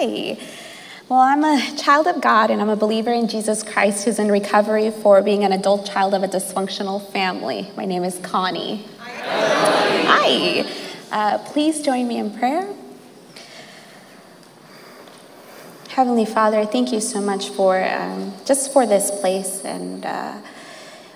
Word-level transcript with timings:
Hi. 0.00 0.38
Well, 1.08 1.18
I'm 1.18 1.42
a 1.42 1.76
child 1.76 2.06
of 2.06 2.20
God 2.20 2.52
and 2.52 2.62
I'm 2.62 2.68
a 2.68 2.76
believer 2.76 3.10
in 3.10 3.26
Jesus 3.26 3.64
Christ 3.64 4.04
who's 4.04 4.20
in 4.20 4.30
recovery 4.30 4.92
for 4.92 5.20
being 5.22 5.42
an 5.42 5.50
adult 5.50 5.86
child 5.86 6.14
of 6.14 6.22
a 6.22 6.28
dysfunctional 6.28 7.04
family. 7.10 7.72
My 7.76 7.84
name 7.84 8.04
is 8.04 8.16
Connie. 8.18 8.86
Hi. 9.00 10.04
Hi. 10.06 10.66
Uh, 11.10 11.38
please 11.46 11.82
join 11.82 12.06
me 12.06 12.18
in 12.18 12.30
prayer. 12.38 12.72
Heavenly 15.88 16.26
Father, 16.26 16.64
thank 16.64 16.92
you 16.92 17.00
so 17.00 17.20
much 17.20 17.48
for 17.48 17.82
um, 17.82 18.34
just 18.44 18.72
for 18.72 18.86
this 18.86 19.10
place 19.10 19.64
and 19.64 20.06
uh, 20.06 20.38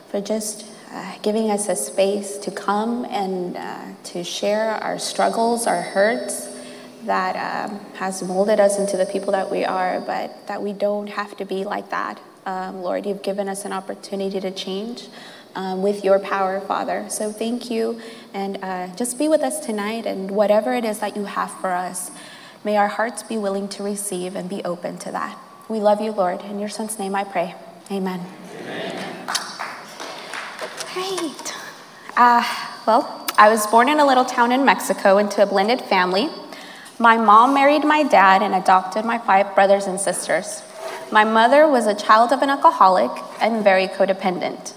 for 0.09 0.21
just 0.21 0.67
uh, 0.91 1.19
giving 1.23 1.53
us 1.53 1.69
a 1.69 1.77
space 1.77 2.37
to 2.39 2.51
come 2.51 3.05
and 3.05 3.57
uh, 3.57 3.85
to 4.03 4.25
share 4.25 4.71
our 4.71 4.99
struggles, 4.99 5.69
our 5.69 5.83
hurts 5.83 6.52
that 7.05 7.71
um, 7.71 7.81
has 7.95 8.23
molded 8.23 8.61
us 8.61 8.79
into 8.79 8.97
the 8.97 9.07
people 9.07 9.33
that 9.33 9.51
we 9.51 9.65
are, 9.65 10.01
but 10.01 10.47
that 10.47 10.63
we 10.63 10.73
don't 10.73 11.09
have 11.09 11.37
to 11.37 11.45
be 11.45 11.65
like 11.65 11.91
that. 11.91 12.21
Um, 12.47 12.83
Lord, 12.83 13.07
you've 13.07 13.23
given 13.23 13.49
us 13.49 13.65
an 13.65 13.73
opportunity 13.73 14.41
to 14.41 14.51
change 14.51 15.09
um, 15.55 15.83
with 15.83 16.05
your 16.05 16.19
power, 16.19 16.61
Father. 16.61 17.07
So 17.09 17.33
thank 17.33 17.71
you, 17.71 18.01
and 18.35 18.59
uh, 18.63 18.89
just 18.97 19.19
be 19.19 19.29
with 19.29 19.43
us 19.43 19.65
tonight, 19.65 20.07
and 20.07 20.31
whatever 20.31 20.75
it 20.75 20.85
is 20.85 20.99
that 21.01 21.17
you 21.17 21.25
have 21.25 21.53
for 21.61 21.71
us, 21.71 22.11
may 22.65 22.77
our 22.77 22.89
hearts 22.89 23.23
be 23.23 23.37
willing 23.37 23.69
to 23.69 23.83
receive 23.83 24.35
and 24.35 24.49
be 24.49 24.63
open 24.65 24.99
to 24.99 25.13
that. 25.13 25.39
We 25.69 25.79
love 25.79 26.01
you, 26.01 26.13
Lord. 26.13 26.43
In 26.43 26.59
your 26.59 26.69
Son's 26.69 26.99
name 26.99 27.15
I 27.15 27.25
pray. 27.25 27.55
Amen. 27.91 28.21
Amen. 28.61 29.27
Great. 30.93 31.55
Uh, 32.17 32.45
well, 32.87 33.27
I 33.39 33.49
was 33.49 33.67
born 33.67 33.89
in 33.89 33.99
a 33.99 34.07
little 34.07 34.25
town 34.25 34.53
in 34.53 34.65
Mexico 34.65 35.19
into 35.19 35.43
a 35.43 35.47
blended 35.47 35.81
family. 35.81 36.29
My 37.03 37.17
mom 37.17 37.53
married 37.53 37.85
my 37.85 38.05
dad 38.05 38.43
and 38.43 38.55
adopted 38.55 39.05
my 39.05 39.19
five 39.19 39.57
brothers 39.57 39.89
and 39.89 39.99
sisters. 39.99 40.63
My 41.11 41.25
mother 41.25 41.67
was 41.67 41.89
a 41.89 41.97
child 41.97 42.31
of 42.31 42.43
an 42.43 42.49
alcoholic 42.49 43.11
and 43.41 43.65
very 43.65 43.89
codependent. 43.89 44.73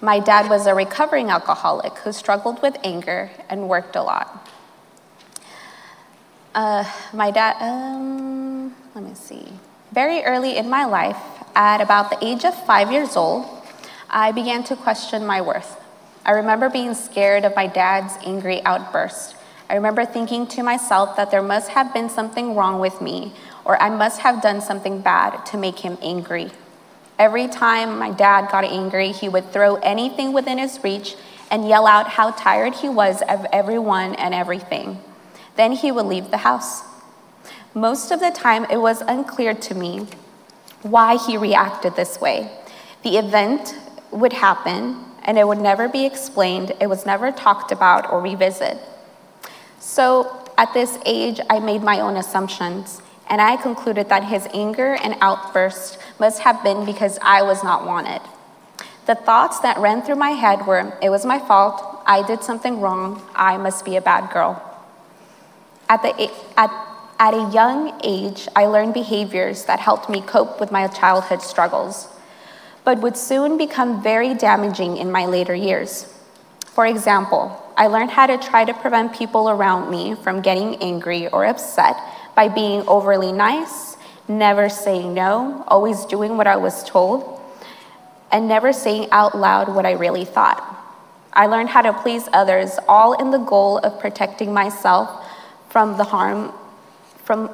My 0.00 0.20
dad 0.20 0.48
was 0.48 0.68
a 0.68 0.76
recovering 0.76 1.28
alcoholic 1.28 1.92
who 1.98 2.12
struggled 2.12 2.62
with 2.62 2.76
anger 2.84 3.32
and 3.48 3.68
worked 3.68 3.96
a 3.96 4.02
lot. 4.04 4.48
Uh, 6.54 6.84
my 7.12 7.32
dad, 7.32 7.56
um, 7.60 8.72
let 8.94 9.02
me 9.02 9.14
see. 9.14 9.48
Very 9.90 10.22
early 10.22 10.56
in 10.56 10.70
my 10.70 10.84
life, 10.84 11.18
at 11.56 11.80
about 11.80 12.10
the 12.10 12.24
age 12.24 12.44
of 12.44 12.54
five 12.64 12.92
years 12.92 13.16
old, 13.16 13.44
I 14.08 14.30
began 14.30 14.62
to 14.70 14.76
question 14.76 15.26
my 15.26 15.40
worth. 15.40 15.80
I 16.24 16.30
remember 16.30 16.70
being 16.70 16.94
scared 16.94 17.44
of 17.44 17.56
my 17.56 17.66
dad's 17.66 18.14
angry 18.24 18.64
outburst. 18.64 19.35
I 19.68 19.74
remember 19.74 20.04
thinking 20.04 20.46
to 20.48 20.62
myself 20.62 21.16
that 21.16 21.30
there 21.30 21.42
must 21.42 21.70
have 21.70 21.92
been 21.92 22.08
something 22.08 22.54
wrong 22.54 22.78
with 22.78 23.00
me, 23.00 23.32
or 23.64 23.80
I 23.82 23.90
must 23.90 24.20
have 24.20 24.40
done 24.40 24.60
something 24.60 25.00
bad 25.00 25.44
to 25.46 25.56
make 25.56 25.80
him 25.80 25.98
angry. 26.00 26.52
Every 27.18 27.48
time 27.48 27.98
my 27.98 28.10
dad 28.10 28.50
got 28.50 28.64
angry, 28.64 29.10
he 29.10 29.28
would 29.28 29.52
throw 29.52 29.76
anything 29.76 30.32
within 30.32 30.58
his 30.58 30.78
reach 30.84 31.16
and 31.50 31.68
yell 31.68 31.86
out 31.86 32.08
how 32.08 32.30
tired 32.30 32.74
he 32.74 32.88
was 32.88 33.22
of 33.22 33.46
everyone 33.52 34.14
and 34.14 34.34
everything. 34.34 35.00
Then 35.56 35.72
he 35.72 35.90
would 35.90 36.06
leave 36.06 36.30
the 36.30 36.38
house. 36.38 36.82
Most 37.74 38.10
of 38.10 38.20
the 38.20 38.30
time, 38.30 38.66
it 38.70 38.76
was 38.76 39.00
unclear 39.02 39.54
to 39.54 39.74
me 39.74 40.06
why 40.82 41.16
he 41.16 41.36
reacted 41.36 41.96
this 41.96 42.20
way. 42.20 42.50
The 43.02 43.16
event 43.16 43.74
would 44.12 44.34
happen, 44.34 45.04
and 45.24 45.38
it 45.38 45.48
would 45.48 45.58
never 45.58 45.88
be 45.88 46.06
explained, 46.06 46.72
it 46.80 46.86
was 46.86 47.04
never 47.04 47.32
talked 47.32 47.72
about 47.72 48.12
or 48.12 48.20
revisited. 48.20 48.78
So 49.86 50.42
at 50.58 50.74
this 50.74 50.98
age, 51.06 51.38
I 51.48 51.60
made 51.60 51.80
my 51.80 52.00
own 52.00 52.16
assumptions, 52.16 53.00
and 53.30 53.40
I 53.40 53.56
concluded 53.56 54.08
that 54.08 54.24
his 54.24 54.48
anger 54.52 54.94
and 54.94 55.14
outburst 55.20 55.98
must 56.18 56.40
have 56.40 56.60
been 56.64 56.84
because 56.84 57.20
I 57.22 57.42
was 57.42 57.62
not 57.62 57.86
wanted. 57.86 58.20
The 59.06 59.14
thoughts 59.14 59.60
that 59.60 59.78
ran 59.78 60.02
through 60.02 60.16
my 60.16 60.30
head 60.30 60.66
were 60.66 60.92
it 61.00 61.08
was 61.08 61.24
my 61.24 61.38
fault, 61.38 62.02
I 62.04 62.26
did 62.26 62.42
something 62.42 62.80
wrong, 62.80 63.22
I 63.36 63.58
must 63.58 63.84
be 63.84 63.94
a 63.94 64.00
bad 64.00 64.32
girl. 64.32 64.60
At, 65.88 66.02
the, 66.02 66.30
at, 66.56 66.70
at 67.20 67.34
a 67.34 67.48
young 67.54 68.00
age, 68.02 68.48
I 68.56 68.66
learned 68.66 68.92
behaviors 68.92 69.66
that 69.66 69.78
helped 69.78 70.10
me 70.10 70.20
cope 70.20 70.58
with 70.58 70.72
my 70.72 70.88
childhood 70.88 71.42
struggles, 71.42 72.08
but 72.82 72.98
would 72.98 73.16
soon 73.16 73.56
become 73.56 74.02
very 74.02 74.34
damaging 74.34 74.96
in 74.96 75.12
my 75.12 75.26
later 75.26 75.54
years. 75.54 76.12
For 76.66 76.86
example, 76.86 77.62
I 77.76 77.88
learned 77.88 78.10
how 78.10 78.26
to 78.26 78.38
try 78.38 78.64
to 78.64 78.72
prevent 78.72 79.14
people 79.14 79.50
around 79.50 79.90
me 79.90 80.14
from 80.14 80.40
getting 80.40 80.76
angry 80.76 81.28
or 81.28 81.44
upset 81.44 81.96
by 82.34 82.48
being 82.48 82.82
overly 82.88 83.32
nice, 83.32 83.96
never 84.28 84.68
saying 84.68 85.12
no, 85.12 85.64
always 85.68 86.04
doing 86.06 86.36
what 86.36 86.46
I 86.46 86.56
was 86.56 86.82
told, 86.84 87.40
and 88.32 88.48
never 88.48 88.72
saying 88.72 89.08
out 89.12 89.36
loud 89.36 89.68
what 89.74 89.84
I 89.84 89.92
really 89.92 90.24
thought. 90.24 90.62
I 91.32 91.46
learned 91.46 91.68
how 91.68 91.82
to 91.82 91.92
please 91.92 92.28
others, 92.32 92.78
all 92.88 93.12
in 93.12 93.30
the 93.30 93.38
goal 93.38 93.78
of 93.78 94.00
protecting 94.00 94.54
myself 94.54 95.24
from 95.68 95.98
the 95.98 96.04
harm 96.04 96.52
from, 97.24 97.50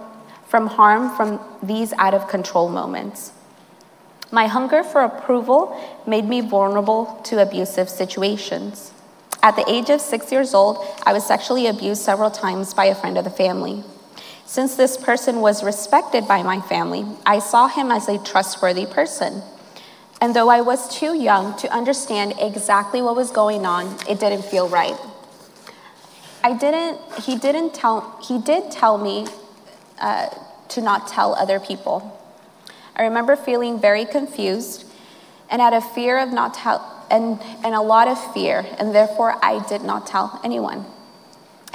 from 0.47 0.67
harm 0.67 1.17
from 1.17 1.41
these 1.63 1.95
out 1.95 2.13
of 2.13 2.29
control 2.29 2.69
moments. 2.69 3.33
My 4.31 4.47
hunger 4.47 4.85
for 4.85 5.01
approval 5.01 5.77
made 6.07 6.27
me 6.27 6.43
vulnerable 6.43 7.21
to 7.25 7.41
abusive 7.41 7.89
situations. 7.89 8.92
At 9.43 9.57
the 9.57 9.69
age 9.69 9.91
of 9.91 10.01
six 10.01 10.31
years 10.31 10.55
old, 10.55 10.79
I 11.05 11.13
was 11.13 11.27
sexually 11.27 11.67
abused 11.67 12.03
several 12.03 12.31
times 12.31 12.75
by 12.75 12.85
a 12.87 12.95
friend 12.95 13.19
of 13.19 13.25
the 13.25 13.31
family. 13.31 13.83
Since 14.47 14.77
this 14.77 14.97
person 14.97 15.41
was 15.41 15.65
respected 15.65 16.29
by 16.29 16.43
my 16.43 16.61
family, 16.61 17.05
I 17.27 17.39
saw 17.39 17.69
him 17.69 17.91
as 17.91 18.09
a 18.09 18.19
trustworthy 18.19 18.87
person. 18.87 19.43
And 20.21 20.37
though 20.37 20.49
I 20.49 20.61
was 20.61 20.95
too 20.95 21.17
young 21.17 21.57
to 21.59 21.73
understand 21.75 22.35
exactly 22.39 23.03
what 23.03 23.17
was 23.17 23.33
going 23.33 23.67
on, 23.67 23.97
it 24.09 24.21
didn't 24.21 24.45
feel 24.45 24.69
right. 24.69 24.97
I 26.45 26.57
didn't, 26.57 27.01
he 27.23 27.37
didn't 27.37 27.75
tell, 27.75 28.21
he 28.23 28.39
did 28.39 28.71
tell 28.71 28.99
me 28.99 29.27
uh, 30.01 30.29
to 30.69 30.81
not 30.81 31.09
tell 31.09 31.35
other 31.35 31.59
people. 31.59 32.21
I 32.95 33.03
remember 33.03 33.37
feeling 33.37 33.81
very 33.81 34.05
confused 34.05 34.85
and 35.51 35.61
had 35.63 35.73
a 35.73 35.81
fear 35.81 36.19
of 36.19 36.33
not 36.33 36.55
tell, 36.55 36.81
and, 37.13 37.39
and 37.63 37.75
a 37.75 37.81
lot 37.81 38.09
of 38.09 38.33
fear, 38.33 38.67
and 38.79 38.95
therefore 38.95 39.37
I 39.45 39.65
did 39.69 39.83
not 39.83 40.07
tell 40.07 40.41
anyone. 40.43 40.87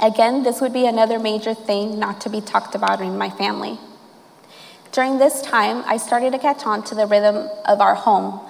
Again, 0.00 0.42
this 0.42 0.60
would 0.60 0.72
be 0.72 0.86
another 0.86 1.18
major 1.18 1.54
thing 1.54 1.98
not 1.98 2.20
to 2.22 2.28
be 2.28 2.40
talked 2.40 2.74
about 2.74 3.00
in 3.00 3.16
my 3.16 3.30
family. 3.30 3.78
During 4.90 5.18
this 5.18 5.40
time, 5.40 5.84
I 5.86 5.96
started 5.96 6.32
to 6.32 6.38
catch 6.38 6.66
on 6.66 6.82
to 6.84 6.94
the 6.94 7.06
rhythm 7.06 7.48
of 7.64 7.80
our 7.80 7.94
home, 7.94 8.40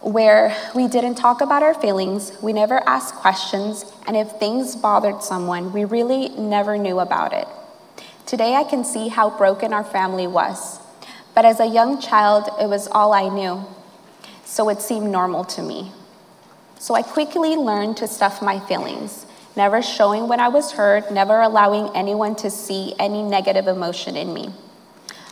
where 0.00 0.56
we 0.74 0.88
didn't 0.88 1.16
talk 1.16 1.42
about 1.42 1.62
our 1.62 1.74
feelings, 1.74 2.32
we 2.40 2.54
never 2.54 2.82
asked 2.88 3.14
questions, 3.16 3.84
and 4.06 4.16
if 4.16 4.30
things 4.32 4.74
bothered 4.74 5.22
someone, 5.22 5.74
we 5.74 5.84
really 5.84 6.30
never 6.30 6.78
knew 6.78 7.00
about 7.00 7.34
it. 7.34 7.46
Today, 8.24 8.54
I 8.54 8.64
can 8.64 8.82
see 8.82 9.08
how 9.08 9.36
broken 9.36 9.74
our 9.74 9.84
family 9.84 10.26
was, 10.26 10.78
but 11.34 11.44
as 11.44 11.60
a 11.60 11.66
young 11.66 12.00
child, 12.00 12.48
it 12.58 12.66
was 12.66 12.88
all 12.88 13.12
I 13.12 13.28
knew 13.28 13.66
so 14.50 14.68
it 14.68 14.82
seemed 14.82 15.08
normal 15.08 15.44
to 15.44 15.62
me. 15.62 15.92
So 16.80 16.96
I 16.96 17.02
quickly 17.02 17.54
learned 17.54 17.98
to 17.98 18.08
stuff 18.08 18.42
my 18.42 18.58
feelings, 18.58 19.24
never 19.54 19.80
showing 19.80 20.26
when 20.26 20.40
I 20.40 20.48
was 20.48 20.72
hurt, 20.72 21.12
never 21.12 21.40
allowing 21.40 21.94
anyone 21.94 22.34
to 22.36 22.50
see 22.50 22.92
any 22.98 23.22
negative 23.22 23.68
emotion 23.68 24.16
in 24.16 24.34
me. 24.34 24.52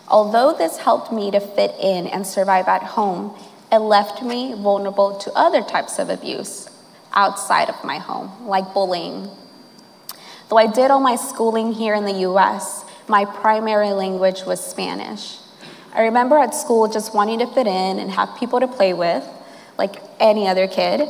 Although 0.07 0.55
this 0.57 0.77
helped 0.77 1.11
me 1.13 1.33
to 1.33 1.41
fit 1.41 1.75
in 1.81 2.07
and 2.07 2.25
survive 2.25 2.69
at 2.69 2.85
home, 2.85 3.37
it 3.73 3.79
left 3.79 4.23
me 4.23 4.55
vulnerable 4.55 5.19
to 5.19 5.33
other 5.33 5.63
types 5.63 5.99
of 5.99 6.11
abuse 6.11 6.71
outside 7.13 7.69
of 7.69 7.83
my 7.83 7.99
home, 7.99 8.47
like 8.47 8.73
bullying. 8.73 9.29
Though 10.49 10.59
I 10.59 10.69
did 10.69 10.93
all 10.93 11.01
my 11.01 11.17
schooling 11.17 11.73
here 11.73 11.95
in 11.95 12.05
the 12.05 12.21
US, 12.29 12.85
my 13.09 13.25
primary 13.25 13.91
language 13.91 14.45
was 14.45 14.65
Spanish. 14.65 15.39
I 15.95 16.03
remember 16.03 16.39
at 16.39 16.55
school 16.55 16.89
just 16.89 17.15
wanting 17.15 17.39
to 17.41 17.47
fit 17.47 17.67
in 17.67 17.99
and 17.99 18.11
have 18.11 18.37
people 18.39 18.61
to 18.61 18.69
play 18.69 18.95
with, 18.95 19.25
like 19.79 19.97
any 20.21 20.47
other 20.47 20.69
kid. 20.69 21.09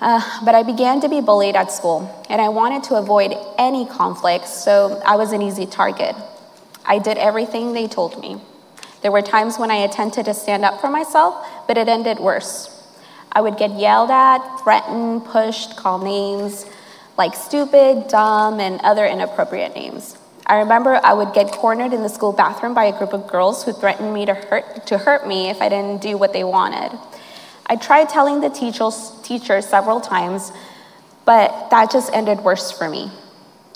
Uh, 0.00 0.20
but 0.44 0.54
I 0.54 0.62
began 0.62 1.00
to 1.00 1.08
be 1.08 1.20
bullied 1.20 1.56
at 1.56 1.70
school, 1.70 2.24
and 2.28 2.40
I 2.40 2.48
wanted 2.48 2.82
to 2.84 2.96
avoid 2.96 3.34
any 3.58 3.86
conflicts, 3.86 4.50
so 4.50 5.00
I 5.06 5.16
was 5.16 5.32
an 5.32 5.42
easy 5.42 5.66
target. 5.66 6.14
I 6.84 6.98
did 6.98 7.16
everything 7.16 7.72
they 7.72 7.88
told 7.88 8.20
me. 8.20 8.40
There 9.02 9.12
were 9.12 9.22
times 9.22 9.58
when 9.58 9.70
I 9.70 9.76
attempted 9.76 10.26
to 10.26 10.34
stand 10.34 10.64
up 10.64 10.80
for 10.80 10.90
myself, 10.90 11.46
but 11.66 11.78
it 11.78 11.88
ended 11.88 12.18
worse. 12.18 12.70
I 13.32 13.40
would 13.40 13.56
get 13.56 13.70
yelled 13.78 14.10
at, 14.10 14.58
threatened, 14.62 15.24
pushed, 15.24 15.76
called 15.76 16.04
names 16.04 16.66
like 17.16 17.34
stupid, 17.34 18.08
dumb, 18.08 18.60
and 18.60 18.80
other 18.80 19.06
inappropriate 19.06 19.74
names. 19.74 20.18
I 20.46 20.58
remember 20.58 21.00
I 21.02 21.14
would 21.14 21.32
get 21.32 21.52
cornered 21.52 21.92
in 21.92 22.02
the 22.02 22.08
school 22.08 22.32
bathroom 22.32 22.74
by 22.74 22.84
a 22.84 22.98
group 22.98 23.12
of 23.12 23.26
girls 23.26 23.64
who 23.64 23.72
threatened 23.72 24.12
me 24.12 24.26
to 24.26 24.34
hurt, 24.34 24.86
to 24.88 24.98
hurt 24.98 25.26
me 25.26 25.48
if 25.48 25.62
I 25.62 25.68
didn't 25.68 26.02
do 26.02 26.18
what 26.18 26.32
they 26.32 26.44
wanted. 26.44 26.98
I 27.66 27.76
tried 27.76 28.10
telling 28.10 28.40
the 28.40 28.50
teachers, 28.50 29.12
teacher 29.22 29.62
several 29.62 30.00
times, 30.00 30.52
but 31.24 31.70
that 31.70 31.90
just 31.90 32.12
ended 32.12 32.40
worse 32.40 32.70
for 32.70 32.90
me. 32.90 33.10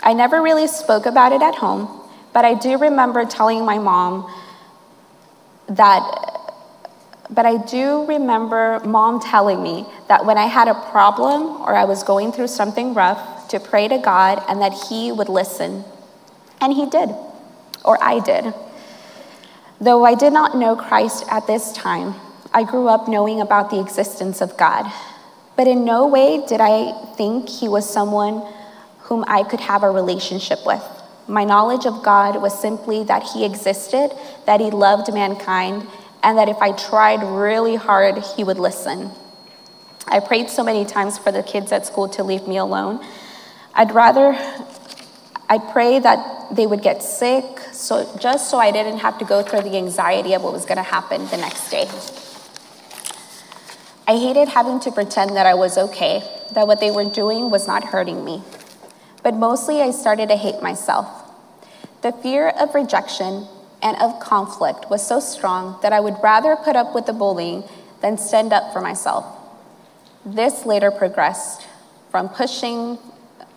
I 0.02 0.12
never 0.12 0.42
really 0.42 0.66
spoke 0.66 1.06
about 1.06 1.32
it 1.32 1.42
at 1.42 1.54
home, 1.54 1.88
But 2.32 2.44
I 2.44 2.54
do 2.54 2.76
remember 2.76 3.24
telling 3.24 3.64
my 3.64 3.78
mom 3.78 4.30
that 5.68 6.02
but 7.30 7.44
I 7.44 7.58
do 7.58 8.06
remember 8.06 8.80
mom 8.84 9.20
telling 9.20 9.62
me 9.62 9.86
that 10.08 10.24
when 10.24 10.38
I 10.38 10.46
had 10.46 10.66
a 10.66 10.74
problem 10.74 11.60
or 11.60 11.74
I 11.74 11.84
was 11.84 12.02
going 12.02 12.32
through 12.32 12.48
something 12.48 12.94
rough, 12.94 13.48
to 13.48 13.60
pray 13.60 13.88
to 13.88 13.98
God 13.98 14.42
and 14.48 14.60
that 14.60 14.72
He 14.88 15.10
would 15.12 15.28
listen. 15.28 15.84
And 16.60 16.72
He 16.72 16.86
did, 16.86 17.10
or 17.84 18.02
I 18.02 18.20
did. 18.20 18.52
Though 19.80 20.04
I 20.04 20.14
did 20.14 20.32
not 20.32 20.56
know 20.56 20.74
Christ 20.74 21.24
at 21.30 21.46
this 21.46 21.72
time, 21.72 22.14
I 22.52 22.64
grew 22.64 22.88
up 22.88 23.08
knowing 23.08 23.40
about 23.40 23.70
the 23.70 23.80
existence 23.80 24.40
of 24.40 24.56
God. 24.56 24.90
But 25.56 25.68
in 25.68 25.84
no 25.84 26.06
way 26.06 26.44
did 26.46 26.60
I 26.60 26.92
think 27.14 27.48
He 27.48 27.68
was 27.68 27.88
someone 27.88 28.42
whom 29.00 29.24
I 29.28 29.42
could 29.42 29.60
have 29.60 29.82
a 29.82 29.90
relationship 29.90 30.58
with. 30.66 30.82
My 31.28 31.44
knowledge 31.44 31.86
of 31.86 32.02
God 32.02 32.40
was 32.40 32.58
simply 32.58 33.04
that 33.04 33.22
He 33.22 33.44
existed, 33.44 34.10
that 34.46 34.60
He 34.60 34.70
loved 34.70 35.12
mankind, 35.12 35.86
and 36.22 36.38
that 36.38 36.48
if 36.48 36.56
I 36.58 36.72
tried 36.72 37.22
really 37.22 37.76
hard, 37.76 38.18
He 38.18 38.44
would 38.44 38.58
listen. 38.58 39.10
I 40.06 40.20
prayed 40.20 40.48
so 40.48 40.64
many 40.64 40.84
times 40.84 41.18
for 41.18 41.30
the 41.30 41.42
kids 41.42 41.70
at 41.70 41.86
school 41.86 42.08
to 42.10 42.24
leave 42.24 42.48
me 42.48 42.56
alone. 42.56 43.04
I'd 43.74 43.94
rather, 43.94 44.34
I 45.48 45.58
pray 45.58 45.98
that 45.98 46.37
they 46.50 46.66
would 46.66 46.82
get 46.82 47.02
sick, 47.02 47.44
so 47.72 48.16
just 48.18 48.50
so 48.50 48.58
I 48.58 48.70
didn't 48.70 48.98
have 48.98 49.18
to 49.18 49.24
go 49.24 49.42
through 49.42 49.62
the 49.62 49.76
anxiety 49.76 50.34
of 50.34 50.42
what 50.42 50.52
was 50.52 50.64
going 50.64 50.76
to 50.76 50.82
happen 50.82 51.26
the 51.28 51.36
next 51.36 51.70
day. 51.70 51.88
I 54.06 54.16
hated 54.16 54.48
having 54.48 54.80
to 54.80 54.90
pretend 54.90 55.36
that 55.36 55.46
I 55.46 55.54
was 55.54 55.76
okay, 55.76 56.22
that 56.52 56.66
what 56.66 56.80
they 56.80 56.90
were 56.90 57.04
doing 57.04 57.50
was 57.50 57.66
not 57.66 57.84
hurting 57.84 58.24
me. 58.24 58.42
But 59.22 59.34
mostly, 59.34 59.82
I 59.82 59.90
started 59.90 60.30
to 60.30 60.36
hate 60.36 60.62
myself. 60.62 61.06
The 62.00 62.12
fear 62.12 62.48
of 62.48 62.74
rejection 62.74 63.46
and 63.82 63.96
of 63.98 64.18
conflict 64.18 64.88
was 64.88 65.06
so 65.06 65.20
strong 65.20 65.78
that 65.82 65.92
I 65.92 66.00
would 66.00 66.16
rather 66.22 66.56
put 66.56 66.76
up 66.76 66.94
with 66.94 67.06
the 67.06 67.12
bullying 67.12 67.64
than 68.00 68.16
stand 68.16 68.52
up 68.52 68.72
for 68.72 68.80
myself. 68.80 69.26
This 70.24 70.64
later 70.64 70.90
progressed 70.90 71.66
from 72.10 72.28
pushing, 72.28 72.98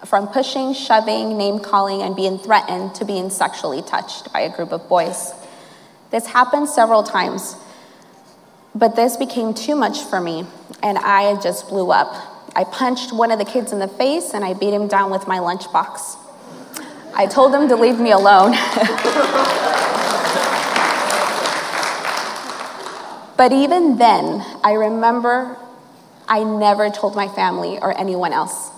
from 0.06 0.28
pushing, 0.28 0.74
shoving, 0.74 1.38
name 1.38 1.60
calling, 1.60 2.02
and 2.02 2.16
being 2.16 2.38
threatened 2.38 2.96
to 2.96 3.06
being 3.06 3.30
sexually 3.30 3.82
touched 3.82 4.32
by 4.34 4.42
a 4.42 4.56
group 4.56 4.72
of 4.72 4.88
boys. 4.90 5.34
This 6.10 6.28
happened 6.28 6.70
several 6.70 7.04
times, 7.04 7.56
but 8.74 8.96
this 8.96 9.18
became 9.18 9.54
too 9.54 9.76
much 9.76 10.00
for 10.02 10.20
me, 10.20 10.46
and 10.82 10.98
I 10.98 11.40
just 11.42 11.70
blew 11.70 11.92
up. 11.92 12.14
I 12.56 12.64
punched 12.64 13.14
one 13.14 13.32
of 13.32 13.40
the 13.40 13.46
kids 13.46 13.72
in 13.72 13.80
the 13.80 13.88
face 13.88 14.34
and 14.34 14.44
I 14.44 14.54
beat 14.54 14.74
him 14.74 14.88
down 14.88 15.10
with 15.10 15.26
my 15.26 15.38
lunchbox. 15.38 16.18
I 17.14 17.26
told 17.28 17.54
him 17.56 17.70
to 17.70 17.76
leave 17.78 18.00
me 18.00 18.12
alone. 18.12 18.56
But 23.42 23.54
even 23.54 23.98
then, 23.98 24.46
I 24.64 24.74
remember 24.74 25.58
I 26.28 26.44
never 26.44 26.92
told 26.92 27.16
my 27.16 27.28
family 27.28 27.80
or 27.82 27.98
anyone 27.98 28.34
else. 28.34 28.71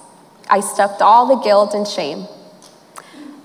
I 0.53 0.59
stuffed 0.59 1.01
all 1.01 1.25
the 1.25 1.43
guilt 1.43 1.73
and 1.73 1.87
shame. 1.87 2.27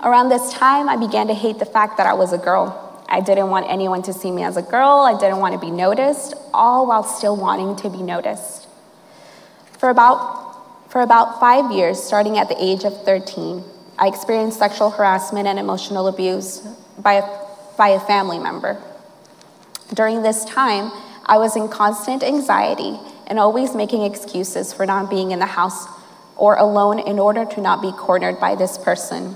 Around 0.03 0.29
this 0.29 0.53
time, 0.53 0.87
I 0.87 0.95
began 0.95 1.25
to 1.25 1.33
hate 1.33 1.57
the 1.57 1.65
fact 1.65 1.97
that 1.97 2.05
I 2.05 2.13
was 2.13 2.33
a 2.33 2.37
girl. 2.37 3.03
I 3.09 3.19
didn't 3.19 3.49
want 3.49 3.65
anyone 3.67 4.03
to 4.03 4.13
see 4.13 4.29
me 4.29 4.43
as 4.43 4.57
a 4.57 4.61
girl. 4.61 4.99
I 4.99 5.17
didn't 5.17 5.39
want 5.39 5.55
to 5.55 5.59
be 5.59 5.71
noticed, 5.71 6.35
all 6.53 6.85
while 6.85 7.01
still 7.01 7.35
wanting 7.35 7.75
to 7.77 7.89
be 7.89 8.03
noticed. 8.03 8.67
For 9.79 9.89
about, 9.89 10.91
for 10.91 11.01
about 11.01 11.39
five 11.39 11.71
years, 11.71 11.97
starting 11.97 12.37
at 12.37 12.47
the 12.47 12.63
age 12.63 12.83
of 12.83 13.03
13, 13.05 13.63
I 13.97 14.07
experienced 14.07 14.59
sexual 14.59 14.91
harassment 14.91 15.47
and 15.47 15.57
emotional 15.57 16.09
abuse 16.09 16.59
by 16.99 17.13
a, 17.13 17.23
by 17.75 17.87
a 17.87 17.99
family 17.99 18.37
member. 18.37 18.79
During 19.95 20.21
this 20.21 20.45
time, 20.45 20.91
I 21.25 21.39
was 21.39 21.55
in 21.55 21.69
constant 21.69 22.21
anxiety 22.21 22.99
and 23.25 23.39
always 23.39 23.73
making 23.73 24.03
excuses 24.03 24.73
for 24.73 24.85
not 24.85 25.09
being 25.09 25.31
in 25.31 25.39
the 25.39 25.47
house 25.47 25.87
or 26.39 26.55
alone 26.55 26.99
in 26.99 27.19
order 27.19 27.45
to 27.45 27.61
not 27.61 27.81
be 27.81 27.91
cornered 27.91 28.39
by 28.39 28.55
this 28.55 28.77
person. 28.77 29.35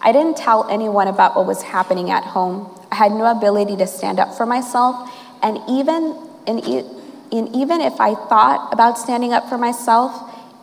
I 0.00 0.12
didn't 0.12 0.36
tell 0.36 0.68
anyone 0.68 1.08
about 1.08 1.36
what 1.36 1.46
was 1.46 1.62
happening 1.62 2.10
at 2.10 2.24
home. 2.24 2.68
I 2.90 2.96
had 2.96 3.12
no 3.12 3.26
ability 3.30 3.76
to 3.76 3.86
stand 3.86 4.18
up 4.18 4.34
for 4.34 4.46
myself, 4.46 5.10
and 5.42 5.58
even, 5.68 6.16
in, 6.46 6.58
in, 6.58 7.54
even 7.54 7.80
if 7.80 8.00
I 8.00 8.14
thought 8.14 8.72
about 8.72 8.98
standing 8.98 9.32
up 9.32 9.48
for 9.48 9.58
myself, 9.58 10.12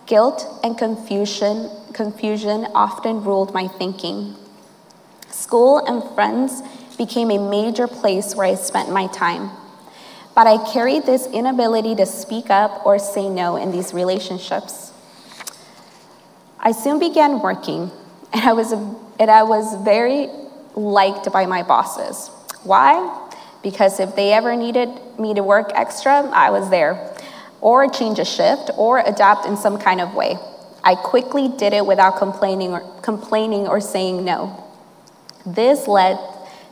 guilt 0.05 0.45
and 0.63 0.77
confusion, 0.77 1.69
confusion 1.93 2.67
often 2.73 3.23
ruled 3.23 3.53
my 3.53 3.67
thinking. 3.67 4.35
School 5.29 5.77
and 5.77 6.03
friends 6.15 6.61
became 6.97 7.31
a 7.31 7.37
major 7.37 7.87
place 7.87 8.35
where 8.35 8.47
I 8.47 8.55
spent 8.55 8.91
my 8.91 9.07
time 9.07 9.51
but 10.35 10.47
I 10.47 10.71
carried 10.71 11.05
this 11.05 11.27
inability 11.27 11.95
to 11.95 12.05
speak 12.05 12.49
up 12.49 12.85
or 12.85 12.99
say 12.99 13.29
no 13.29 13.57
in 13.57 13.71
these 13.71 13.93
relationships. 13.93 14.90
I 16.63 16.73
soon 16.73 16.99
began 16.99 17.39
working, 17.41 17.89
and 18.33 18.41
I 18.43 18.53
was, 18.53 18.71
and 18.71 19.31
I 19.31 19.41
was 19.41 19.83
very 19.83 20.29
liked 20.75 21.31
by 21.31 21.47
my 21.47 21.63
bosses. 21.63 22.29
Why? 22.63 23.29
Because 23.63 23.99
if 23.99 24.15
they 24.15 24.31
ever 24.31 24.55
needed 24.55 24.89
me 25.17 25.33
to 25.33 25.41
work 25.41 25.71
extra, 25.73 26.21
I 26.29 26.51
was 26.51 26.69
there, 26.69 27.15
or 27.61 27.87
change 27.89 28.19
a 28.19 28.25
shift, 28.25 28.69
or 28.77 28.99
adapt 28.99 29.47
in 29.47 29.57
some 29.57 29.79
kind 29.79 30.01
of 30.01 30.13
way. 30.13 30.37
I 30.83 30.93
quickly 30.93 31.47
did 31.47 31.73
it 31.73 31.85
without 31.85 32.17
complaining 32.17 32.73
or, 32.73 32.81
complaining 33.01 33.67
or 33.67 33.81
saying 33.81 34.23
no. 34.23 34.63
This 35.45 35.87
led 35.87 36.19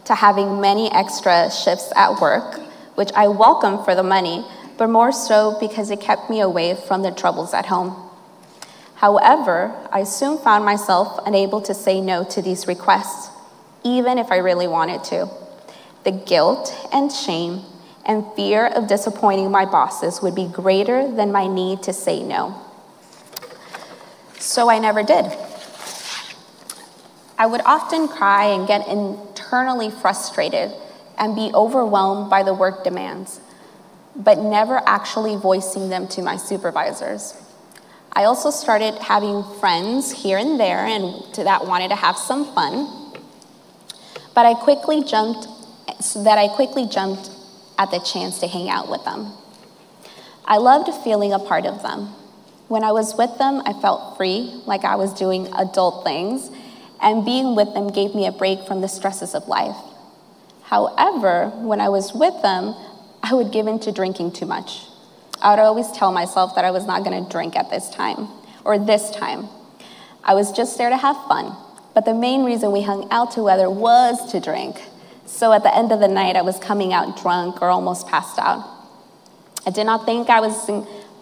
to 0.06 0.14
having 0.14 0.62
many 0.62 0.92
extra 0.92 1.50
shifts 1.52 1.92
at 1.96 2.20
work, 2.22 2.60
which 2.94 3.10
I 3.16 3.28
welcomed 3.28 3.86
for 3.86 3.96
the 3.96 4.04
money, 4.04 4.46
but 4.78 4.88
more 4.88 5.12
so 5.12 5.58
because 5.60 5.90
it 5.90 6.00
kept 6.00 6.30
me 6.30 6.42
away 6.42 6.76
from 6.76 7.02
the 7.02 7.12
troubles 7.12 7.54
at 7.56 7.66
home. 7.66 8.09
However, 9.00 9.74
I 9.94 10.04
soon 10.04 10.38
found 10.40 10.66
myself 10.66 11.22
unable 11.26 11.62
to 11.62 11.74
say 11.74 12.02
no 12.02 12.26
to 12.26 12.42
these 12.42 12.68
requests, 12.68 13.30
even 13.82 14.18
if 14.18 14.30
I 14.30 14.38
really 14.38 14.68
wanted 14.68 15.06
to. 15.06 15.30
The 16.04 16.12
guilt 16.12 16.76
and 16.92 17.10
shame 17.10 17.62
and 18.06 18.26
fear 18.36 18.68
of 18.68 18.88
disappointing 18.88 19.52
my 19.52 19.64
bosses 19.64 20.22
would 20.22 20.36
be 20.36 20.50
greater 20.50 21.10
than 21.10 21.32
my 21.32 21.48
need 21.48 21.82
to 21.84 21.94
say 21.94 22.22
no. 22.24 22.62
So 24.38 24.70
I 24.70 24.80
never 24.80 25.02
did. 25.02 25.26
I 27.38 27.46
would 27.46 27.62
often 27.62 28.10
cry 28.10 28.48
and 28.48 28.68
get 28.68 28.86
internally 28.86 29.92
frustrated 29.92 30.74
and 31.18 31.36
be 31.36 31.52
overwhelmed 31.54 32.30
by 32.30 32.44
the 32.44 32.54
work 32.54 32.84
demands, 32.84 33.40
but 34.14 34.40
never 34.40 34.82
actually 34.86 35.38
voicing 35.38 35.88
them 35.88 36.06
to 36.10 36.22
my 36.22 36.36
supervisors. 36.36 37.34
I 38.14 38.26
also 38.26 38.52
started 38.52 38.96
having 38.96 39.44
friends 39.60 40.12
here 40.12 40.38
and 40.38 40.60
there 40.60 40.86
and 40.86 41.24
that 41.36 41.66
wanted 41.66 41.90
to 41.90 41.96
have 41.96 42.18
some 42.18 42.54
fun, 42.54 43.14
but 44.36 44.46
I 44.46 44.54
quickly 44.56 45.04
jumped 45.04 45.48
so 46.02 46.24
that 46.24 46.38
I 46.38 46.48
quickly 46.48 46.88
jumped 46.88 47.30
at 47.78 47.92
the 47.92 48.00
chance 48.00 48.40
to 48.40 48.48
hang 48.48 48.70
out 48.70 48.90
with 48.90 49.04
them. 49.06 49.32
I 50.46 50.58
loved 50.58 50.94
feeling 51.04 51.34
a 51.34 51.40
part 51.40 51.66
of 51.66 51.84
them. 51.84 52.08
When 52.68 52.84
I 52.84 52.92
was 52.92 53.16
with 53.16 53.38
them, 53.38 53.62
I 53.66 53.74
felt 53.74 54.18
free, 54.18 54.62
like 54.66 54.84
I 54.84 54.96
was 54.96 55.14
doing 55.14 55.48
adult 55.54 56.04
things, 56.04 56.50
and 57.02 57.26
being 57.26 57.56
with 57.56 57.74
them 57.74 57.90
gave 57.90 58.14
me 58.14 58.28
a 58.28 58.32
break 58.32 58.68
from 58.68 58.82
the 58.82 58.88
stresses 58.88 59.34
of 59.34 59.48
life. 59.48 59.78
However, 60.64 61.50
when 61.56 61.82
I 61.82 61.90
was 61.90 62.14
with 62.14 62.42
them, 62.42 62.76
I 63.24 63.34
would 63.34 63.52
give 63.52 63.68
in 63.68 63.80
to 63.80 63.92
drinking 63.92 64.34
too 64.34 64.46
much. 64.46 64.89
I 65.42 65.52
would 65.52 65.60
always 65.60 65.92
tell 65.92 66.12
myself 66.12 66.56
that 66.56 66.66
I 66.66 66.72
was 66.72 66.86
not 66.86 67.04
going 67.04 67.24
to 67.24 67.30
drink 67.30 67.56
at 67.56 67.70
this 67.70 67.90
time 67.90 68.28
or 68.66 68.78
this 68.78 69.12
time. 69.12 69.48
I 70.24 70.34
was 70.34 70.52
just 70.52 70.78
there 70.78 70.90
to 70.90 70.98
have 70.98 71.16
fun. 71.28 71.56
But 71.94 72.06
the 72.06 72.14
main 72.14 72.44
reason 72.44 72.72
we 72.72 72.82
hung 72.82 73.08
out 73.12 73.32
together 73.32 73.70
was 73.70 74.32
to 74.32 74.40
drink. 74.40 74.82
So 75.26 75.54
at 75.54 75.64
the 75.64 75.76
end 75.76 75.92
of 75.92 76.00
the 76.00 76.08
night, 76.08 76.36
I 76.36 76.42
was 76.42 76.60
coming 76.60 76.94
out 76.94 77.22
drunk 77.22 77.62
or 77.62 77.70
almost 77.70 78.08
passed 78.08 78.38
out. 78.40 78.66
I 79.66 79.72
did 79.72 79.86
not 79.86 80.06
think 80.06 80.30
I 80.30 80.40
was 80.40 80.70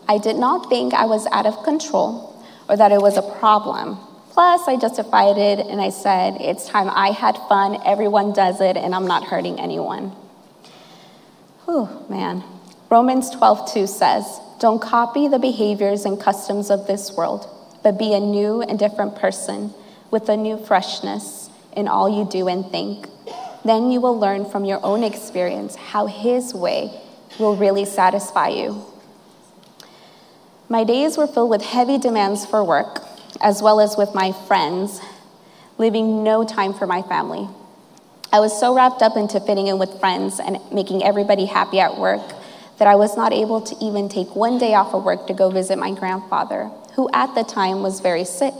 I 0.07 0.17
did 0.17 0.37
not 0.37 0.69
think 0.69 0.93
I 0.93 1.05
was 1.05 1.27
out 1.27 1.45
of 1.45 1.63
control 1.63 2.41
or 2.69 2.77
that 2.77 2.91
it 2.91 3.01
was 3.01 3.17
a 3.17 3.21
problem. 3.21 3.97
Plus, 4.31 4.67
I 4.67 4.77
justified 4.77 5.37
it 5.37 5.65
and 5.65 5.81
I 5.81 5.89
said, 5.89 6.37
it's 6.39 6.69
time 6.69 6.89
I 6.89 7.09
had 7.09 7.37
fun, 7.49 7.81
everyone 7.85 8.33
does 8.33 8.61
it, 8.61 8.77
and 8.77 8.93
I'm 8.93 9.07
not 9.07 9.23
hurting 9.23 9.59
anyone. 9.59 10.11
Whew, 11.65 11.89
man. 12.07 12.43
Romans 12.89 13.29
12:2 13.35 13.85
says, 13.85 14.39
Don't 14.59 14.81
copy 14.81 15.27
the 15.27 15.39
behaviors 15.39 16.05
and 16.05 16.17
customs 16.17 16.69
of 16.69 16.87
this 16.87 17.11
world, 17.11 17.45
but 17.83 17.99
be 17.99 18.13
a 18.13 18.19
new 18.19 18.61
and 18.61 18.79
different 18.79 19.17
person 19.17 19.73
with 20.09 20.29
a 20.29 20.37
new 20.37 20.57
freshness 20.57 21.49
in 21.75 21.89
all 21.89 22.07
you 22.07 22.23
do 22.23 22.47
and 22.47 22.65
think. 22.71 23.09
Then 23.65 23.91
you 23.91 23.99
will 23.99 24.17
learn 24.17 24.49
from 24.49 24.63
your 24.63 24.79
own 24.85 25.03
experience 25.03 25.75
how 25.75 26.05
His 26.05 26.53
way 26.53 26.97
will 27.37 27.57
really 27.57 27.83
satisfy 27.83 28.47
you. 28.47 28.85
My 30.69 30.85
days 30.85 31.17
were 31.17 31.27
filled 31.27 31.49
with 31.49 31.63
heavy 31.63 31.97
demands 31.97 32.45
for 32.45 32.63
work 32.63 33.03
as 33.41 33.61
well 33.61 33.81
as 33.81 33.97
with 33.97 34.15
my 34.15 34.31
friends, 34.31 35.01
leaving 35.77 36.23
no 36.23 36.45
time 36.45 36.73
for 36.73 36.87
my 36.87 37.01
family. 37.01 37.49
I 38.31 38.39
was 38.39 38.57
so 38.57 38.73
wrapped 38.73 39.01
up 39.01 39.17
into 39.17 39.41
fitting 39.41 39.67
in 39.67 39.77
with 39.77 39.99
friends 39.99 40.39
and 40.39 40.59
making 40.71 41.03
everybody 41.03 41.45
happy 41.45 41.81
at 41.81 41.97
work 41.97 42.36
that 42.77 42.87
I 42.87 42.95
was 42.95 43.17
not 43.17 43.33
able 43.33 43.61
to 43.61 43.75
even 43.83 44.07
take 44.07 44.35
one 44.35 44.57
day 44.57 44.73
off 44.73 44.93
of 44.93 45.03
work 45.03 45.27
to 45.27 45.33
go 45.33 45.49
visit 45.49 45.77
my 45.77 45.91
grandfather, 45.93 46.69
who 46.95 47.09
at 47.13 47.33
the 47.33 47.43
time 47.43 47.81
was 47.81 47.99
very 47.99 48.23
sick. 48.23 48.53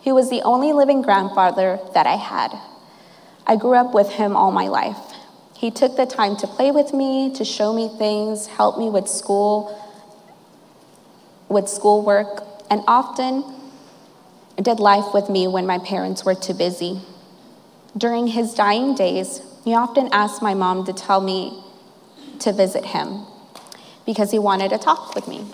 He 0.00 0.12
was 0.12 0.28
the 0.28 0.42
only 0.42 0.72
living 0.72 1.00
grandfather 1.00 1.80
that 1.94 2.06
I 2.06 2.16
had. 2.16 2.58
I 3.46 3.56
grew 3.56 3.74
up 3.74 3.94
with 3.94 4.10
him 4.10 4.36
all 4.36 4.50
my 4.50 4.68
life. 4.68 4.98
He 5.56 5.70
took 5.70 5.96
the 5.96 6.04
time 6.04 6.36
to 6.36 6.46
play 6.46 6.70
with 6.70 6.92
me, 6.92 7.32
to 7.34 7.44
show 7.44 7.72
me 7.72 7.88
things, 7.96 8.46
help 8.46 8.78
me 8.78 8.90
with 8.90 9.08
school, 9.08 9.80
with 11.48 11.68
schoolwork, 11.68 12.44
and 12.70 12.82
often 12.86 13.44
did 14.60 14.78
life 14.78 15.14
with 15.14 15.30
me 15.30 15.48
when 15.48 15.66
my 15.66 15.78
parents 15.78 16.24
were 16.24 16.34
too 16.34 16.54
busy. 16.54 17.00
During 17.96 18.26
his 18.26 18.52
dying 18.52 18.94
days, 18.94 19.40
he 19.64 19.74
often 19.74 20.08
asked 20.12 20.42
my 20.42 20.52
mom 20.52 20.84
to 20.84 20.92
tell 20.92 21.20
me 21.20 21.63
to 22.40 22.52
visit 22.52 22.84
him 22.86 23.26
because 24.06 24.30
he 24.30 24.38
wanted 24.38 24.70
to 24.70 24.78
talk 24.78 25.14
with 25.14 25.28
me. 25.28 25.46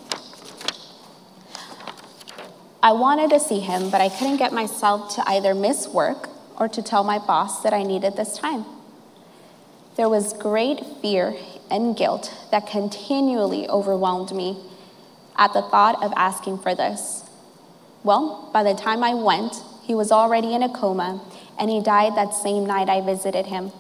I 2.83 2.93
wanted 2.93 3.31
to 3.31 3.41
see 3.41 3.61
him, 3.61 3.91
but 3.91 4.01
I 4.01 4.09
couldn't 4.09 4.39
get 4.39 4.53
myself 4.53 5.15
to 5.17 5.29
either 5.29 5.55
miss 5.55 5.87
work 5.87 6.31
or 6.59 6.67
to 6.69 6.83
tell 6.83 7.05
my 7.05 7.19
boss 7.19 7.63
that 7.63 7.75
I 7.75 7.83
needed 7.83 8.17
this 8.17 8.39
time. 8.39 8.65
There 9.97 10.09
was 10.09 10.33
great 10.33 10.81
fear 11.03 11.35
and 11.71 11.97
guilt 11.97 12.35
that 12.51 12.67
continually 12.67 13.69
overwhelmed 13.69 14.33
me 14.33 14.59
at 15.37 15.53
the 15.53 15.63
thought 15.63 16.03
of 16.03 16.13
asking 16.17 16.59
for 16.59 16.75
this. 16.75 17.29
Well, 18.03 18.49
by 18.53 18.63
the 18.63 18.75
time 18.75 19.05
I 19.05 19.15
went, 19.15 19.63
he 19.83 19.95
was 19.95 20.11
already 20.11 20.55
in 20.55 20.63
a 20.63 20.73
coma 20.73 21.21
and 21.59 21.69
he 21.69 21.83
died 21.83 22.17
that 22.17 22.33
same 22.33 22.65
night 22.65 22.89
I 22.89 23.03
visited 23.03 23.47
him. 23.47 23.73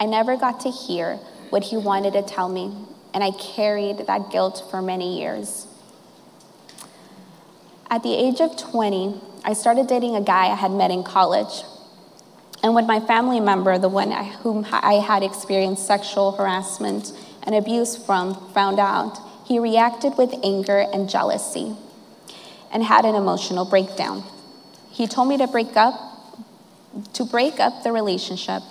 I 0.00 0.06
never 0.06 0.36
got 0.36 0.60
to 0.60 0.70
hear 0.70 1.18
what 1.50 1.64
he 1.64 1.76
wanted 1.76 2.12
to 2.14 2.22
tell 2.22 2.48
me, 2.48 2.74
and 3.14 3.24
I 3.24 3.30
carried 3.32 4.06
that 4.06 4.30
guilt 4.30 4.64
for 4.70 4.82
many 4.82 5.18
years. 5.18 5.66
At 7.90 8.02
the 8.02 8.14
age 8.14 8.40
of 8.40 8.56
20, 8.56 9.20
I 9.44 9.54
started 9.54 9.86
dating 9.86 10.14
a 10.14 10.20
guy 10.20 10.46
I 10.46 10.54
had 10.54 10.70
met 10.70 10.90
in 10.90 11.02
college. 11.02 11.64
And 12.62 12.74
when 12.74 12.86
my 12.86 13.00
family 13.00 13.40
member, 13.40 13.78
the 13.78 13.88
one 13.88 14.10
whom 14.10 14.66
I 14.70 14.94
had 14.94 15.22
experienced 15.22 15.86
sexual 15.86 16.32
harassment 16.32 17.12
and 17.44 17.54
abuse 17.54 17.96
from, 17.96 18.34
found 18.52 18.78
out, 18.78 19.18
he 19.46 19.58
reacted 19.58 20.18
with 20.18 20.34
anger 20.44 20.86
and 20.92 21.08
jealousy 21.08 21.76
and 22.70 22.82
had 22.82 23.04
an 23.06 23.14
emotional 23.14 23.64
breakdown. 23.64 24.22
He 24.90 25.06
told 25.06 25.28
me 25.28 25.38
to 25.38 25.46
break 25.46 25.76
up 25.76 26.08
to 27.14 27.24
break 27.24 27.60
up 27.60 27.82
the 27.82 27.92
relationship. 27.92 28.62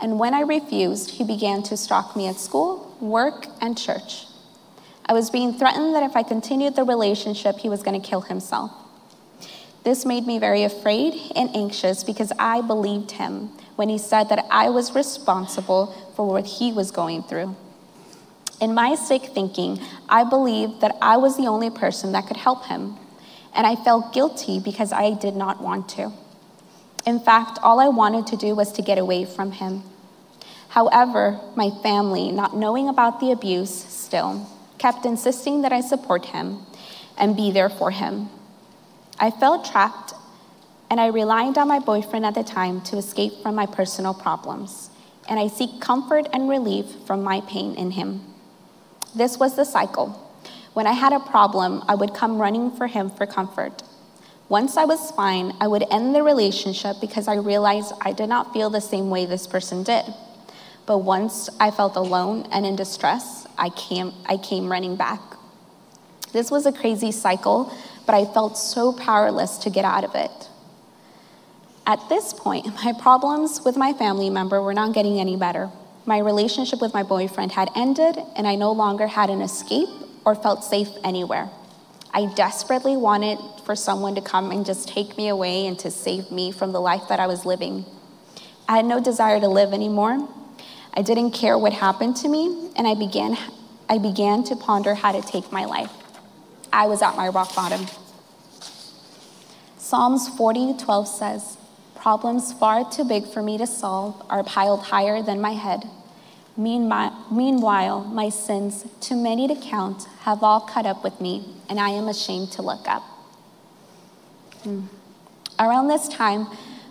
And 0.00 0.18
when 0.18 0.34
I 0.34 0.40
refused, 0.40 1.12
he 1.12 1.24
began 1.24 1.62
to 1.64 1.76
stalk 1.76 2.16
me 2.16 2.26
at 2.28 2.36
school, 2.36 2.96
work, 3.00 3.46
and 3.60 3.78
church. 3.78 4.26
I 5.06 5.12
was 5.12 5.30
being 5.30 5.54
threatened 5.54 5.94
that 5.94 6.02
if 6.02 6.16
I 6.16 6.22
continued 6.22 6.76
the 6.76 6.84
relationship, 6.84 7.58
he 7.58 7.68
was 7.68 7.82
going 7.82 8.00
to 8.00 8.06
kill 8.06 8.22
himself. 8.22 8.72
This 9.84 10.04
made 10.04 10.26
me 10.26 10.40
very 10.40 10.64
afraid 10.64 11.14
and 11.36 11.54
anxious 11.54 12.02
because 12.02 12.32
I 12.40 12.60
believed 12.60 13.12
him 13.12 13.50
when 13.76 13.88
he 13.88 13.98
said 13.98 14.28
that 14.30 14.44
I 14.50 14.68
was 14.68 14.96
responsible 14.96 15.94
for 16.16 16.26
what 16.26 16.44
he 16.44 16.72
was 16.72 16.90
going 16.90 17.22
through. 17.22 17.54
In 18.60 18.74
my 18.74 18.96
sick 18.96 19.26
thinking, 19.26 19.78
I 20.08 20.24
believed 20.24 20.80
that 20.80 20.96
I 21.00 21.18
was 21.18 21.36
the 21.36 21.46
only 21.46 21.70
person 21.70 22.12
that 22.12 22.26
could 22.26 22.36
help 22.36 22.64
him, 22.64 22.96
and 23.54 23.66
I 23.66 23.76
felt 23.76 24.12
guilty 24.12 24.58
because 24.58 24.92
I 24.92 25.12
did 25.14 25.36
not 25.36 25.62
want 25.62 25.88
to. 25.90 26.10
In 27.06 27.20
fact, 27.20 27.60
all 27.62 27.78
I 27.78 27.88
wanted 27.88 28.26
to 28.26 28.36
do 28.36 28.56
was 28.56 28.72
to 28.72 28.82
get 28.82 28.98
away 28.98 29.24
from 29.24 29.52
him. 29.52 29.84
However, 30.70 31.40
my 31.54 31.70
family, 31.70 32.32
not 32.32 32.56
knowing 32.56 32.88
about 32.88 33.20
the 33.20 33.30
abuse 33.30 33.70
still, 33.72 34.46
kept 34.78 35.06
insisting 35.06 35.62
that 35.62 35.72
I 35.72 35.80
support 35.80 36.26
him 36.26 36.66
and 37.16 37.36
be 37.36 37.52
there 37.52 37.70
for 37.70 37.92
him. 37.92 38.28
I 39.18 39.30
felt 39.30 39.64
trapped, 39.64 40.14
and 40.90 41.00
I 41.00 41.06
relied 41.06 41.56
on 41.56 41.68
my 41.68 41.78
boyfriend 41.78 42.26
at 42.26 42.34
the 42.34 42.42
time 42.42 42.80
to 42.82 42.98
escape 42.98 43.34
from 43.40 43.54
my 43.54 43.66
personal 43.66 44.12
problems, 44.12 44.90
and 45.28 45.38
I 45.38 45.46
seek 45.46 45.80
comfort 45.80 46.28
and 46.32 46.48
relief 46.48 46.86
from 47.06 47.22
my 47.22 47.40
pain 47.42 47.74
in 47.76 47.92
him. 47.92 48.20
This 49.14 49.38
was 49.38 49.54
the 49.54 49.64
cycle. 49.64 50.08
When 50.74 50.86
I 50.86 50.92
had 50.92 51.12
a 51.12 51.20
problem, 51.20 51.84
I 51.88 51.94
would 51.94 52.12
come 52.12 52.38
running 52.38 52.70
for 52.70 52.88
him 52.88 53.08
for 53.10 53.26
comfort. 53.26 53.82
Once 54.48 54.76
I 54.76 54.84
was 54.84 55.10
fine, 55.10 55.52
I 55.60 55.66
would 55.66 55.84
end 55.90 56.14
the 56.14 56.22
relationship 56.22 56.96
because 57.00 57.26
I 57.26 57.34
realized 57.34 57.92
I 58.00 58.12
did 58.12 58.28
not 58.28 58.52
feel 58.52 58.70
the 58.70 58.80
same 58.80 59.10
way 59.10 59.26
this 59.26 59.46
person 59.46 59.82
did. 59.82 60.04
But 60.86 60.98
once 60.98 61.50
I 61.58 61.72
felt 61.72 61.96
alone 61.96 62.46
and 62.52 62.64
in 62.64 62.76
distress, 62.76 63.48
I 63.58 63.70
came, 63.70 64.12
I 64.26 64.36
came 64.36 64.70
running 64.70 64.94
back. 64.94 65.20
This 66.32 66.48
was 66.48 66.64
a 66.64 66.72
crazy 66.72 67.10
cycle, 67.10 67.72
but 68.06 68.14
I 68.14 68.24
felt 68.24 68.56
so 68.56 68.92
powerless 68.92 69.58
to 69.58 69.70
get 69.70 69.84
out 69.84 70.04
of 70.04 70.14
it. 70.14 70.48
At 71.84 72.08
this 72.08 72.32
point, 72.32 72.66
my 72.84 72.92
problems 73.00 73.64
with 73.64 73.76
my 73.76 73.92
family 73.92 74.30
member 74.30 74.62
were 74.62 74.74
not 74.74 74.92
getting 74.92 75.18
any 75.18 75.36
better. 75.36 75.70
My 76.04 76.18
relationship 76.18 76.80
with 76.80 76.94
my 76.94 77.02
boyfriend 77.02 77.52
had 77.52 77.68
ended, 77.74 78.16
and 78.36 78.46
I 78.46 78.54
no 78.54 78.70
longer 78.70 79.08
had 79.08 79.28
an 79.28 79.40
escape 79.40 79.88
or 80.24 80.36
felt 80.36 80.62
safe 80.62 80.90
anywhere. 81.02 81.50
I 82.16 82.32
desperately 82.34 82.96
wanted 82.96 83.38
for 83.66 83.76
someone 83.76 84.14
to 84.14 84.22
come 84.22 84.50
and 84.50 84.64
just 84.64 84.88
take 84.88 85.18
me 85.18 85.28
away 85.28 85.66
and 85.66 85.78
to 85.80 85.90
save 85.90 86.30
me 86.30 86.50
from 86.50 86.72
the 86.72 86.80
life 86.80 87.08
that 87.10 87.20
I 87.20 87.26
was 87.26 87.44
living. 87.44 87.84
I 88.66 88.76
had 88.76 88.86
no 88.86 89.02
desire 89.02 89.38
to 89.38 89.48
live 89.48 89.74
anymore. 89.74 90.26
I 90.94 91.02
didn't 91.02 91.32
care 91.32 91.58
what 91.58 91.74
happened 91.74 92.16
to 92.16 92.28
me, 92.30 92.70
and 92.74 92.88
I 92.88 92.94
began, 92.94 93.36
I 93.86 93.98
began 93.98 94.44
to 94.44 94.56
ponder 94.56 94.94
how 94.94 95.12
to 95.12 95.20
take 95.20 95.52
my 95.52 95.66
life. 95.66 95.92
I 96.72 96.86
was 96.86 97.02
at 97.02 97.16
my 97.16 97.28
rock 97.28 97.54
bottom. 97.54 97.86
Psalms 99.76 100.26
40 100.26 100.78
12 100.78 101.06
says, 101.06 101.58
Problems 101.96 102.50
far 102.50 102.90
too 102.90 103.04
big 103.04 103.26
for 103.26 103.42
me 103.42 103.58
to 103.58 103.66
solve 103.66 104.24
are 104.30 104.42
piled 104.42 104.84
higher 104.84 105.20
than 105.20 105.38
my 105.38 105.52
head. 105.52 105.84
Meanwhile, 106.56 108.04
my 108.04 108.30
sins, 108.30 108.86
too 109.00 109.16
many 109.16 109.46
to 109.46 109.54
count, 109.54 110.04
have 110.20 110.42
all 110.42 110.60
caught 110.60 110.86
up 110.86 111.04
with 111.04 111.20
me, 111.20 111.54
and 111.68 111.78
I 111.78 111.90
am 111.90 112.08
ashamed 112.08 112.52
to 112.52 112.62
look 112.62 112.88
up. 112.88 113.02
Hmm. 114.62 114.86
Around 115.58 115.88
this 115.88 116.08
time, 116.08 116.46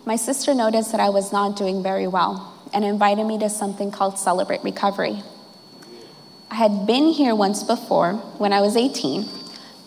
my 0.06 0.16
sister 0.16 0.54
noticed 0.54 0.92
that 0.92 1.02
I 1.02 1.10
was 1.10 1.32
not 1.32 1.58
doing 1.58 1.82
very 1.82 2.08
well 2.08 2.54
and 2.74 2.86
invited 2.86 3.26
me 3.26 3.40
to 3.40 3.50
something 3.50 3.90
called 3.90 4.20
Celebrate 4.20 4.64
Recovery. 4.64 5.24
I 6.52 6.56
had 6.56 6.86
been 6.86 7.08
here 7.08 7.34
once 7.34 7.64
before 7.64 8.14
when 8.38 8.54
I 8.54 8.62
was 8.62 8.78
18, 8.78 9.26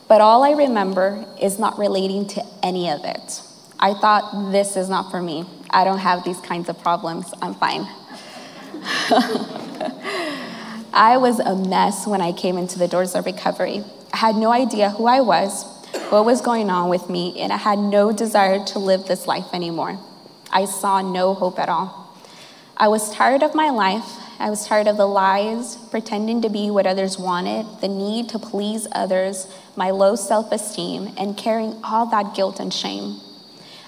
but 0.08 0.20
all 0.20 0.42
I 0.42 0.52
remember 0.52 1.24
is 1.40 1.58
not 1.58 1.78
relating 1.78 2.26
to 2.28 2.44
any 2.62 2.90
of 2.90 3.04
it. 3.04 3.42
I 3.78 3.94
thought, 3.94 4.50
this 4.50 4.76
is 4.76 4.88
not 4.88 5.10
for 5.10 5.22
me. 5.22 5.44
I 5.70 5.84
don't 5.84 5.98
have 5.98 6.24
these 6.24 6.40
kinds 6.40 6.68
of 6.68 6.80
problems. 6.80 7.32
I'm 7.40 7.54
fine. 7.54 7.86
I 10.92 11.16
was 11.18 11.38
a 11.38 11.54
mess 11.54 12.06
when 12.06 12.20
I 12.20 12.32
came 12.32 12.58
into 12.58 12.78
the 12.78 12.88
doors 12.88 13.14
of 13.14 13.26
recovery. 13.26 13.84
I 14.12 14.16
had 14.16 14.36
no 14.36 14.50
idea 14.50 14.90
who 14.90 15.06
I 15.06 15.20
was, 15.20 15.64
what 16.10 16.24
was 16.24 16.40
going 16.40 16.70
on 16.70 16.88
with 16.88 17.10
me, 17.10 17.38
and 17.40 17.52
I 17.52 17.56
had 17.56 17.78
no 17.78 18.12
desire 18.12 18.64
to 18.66 18.78
live 18.78 19.06
this 19.06 19.26
life 19.26 19.52
anymore. 19.52 19.98
I 20.50 20.64
saw 20.64 21.02
no 21.02 21.34
hope 21.34 21.58
at 21.58 21.68
all. 21.68 22.16
I 22.76 22.88
was 22.88 23.12
tired 23.12 23.42
of 23.42 23.54
my 23.54 23.70
life. 23.70 24.04
I 24.40 24.50
was 24.50 24.66
tired 24.66 24.86
of 24.86 24.96
the 24.96 25.06
lies, 25.06 25.76
pretending 25.90 26.42
to 26.42 26.48
be 26.48 26.70
what 26.70 26.86
others 26.86 27.18
wanted, 27.18 27.66
the 27.80 27.88
need 27.88 28.28
to 28.30 28.38
please 28.38 28.86
others, 28.92 29.52
my 29.76 29.90
low 29.90 30.14
self 30.14 30.52
esteem, 30.52 31.12
and 31.18 31.36
carrying 31.36 31.78
all 31.82 32.06
that 32.06 32.34
guilt 32.34 32.60
and 32.60 32.72
shame. 32.72 33.20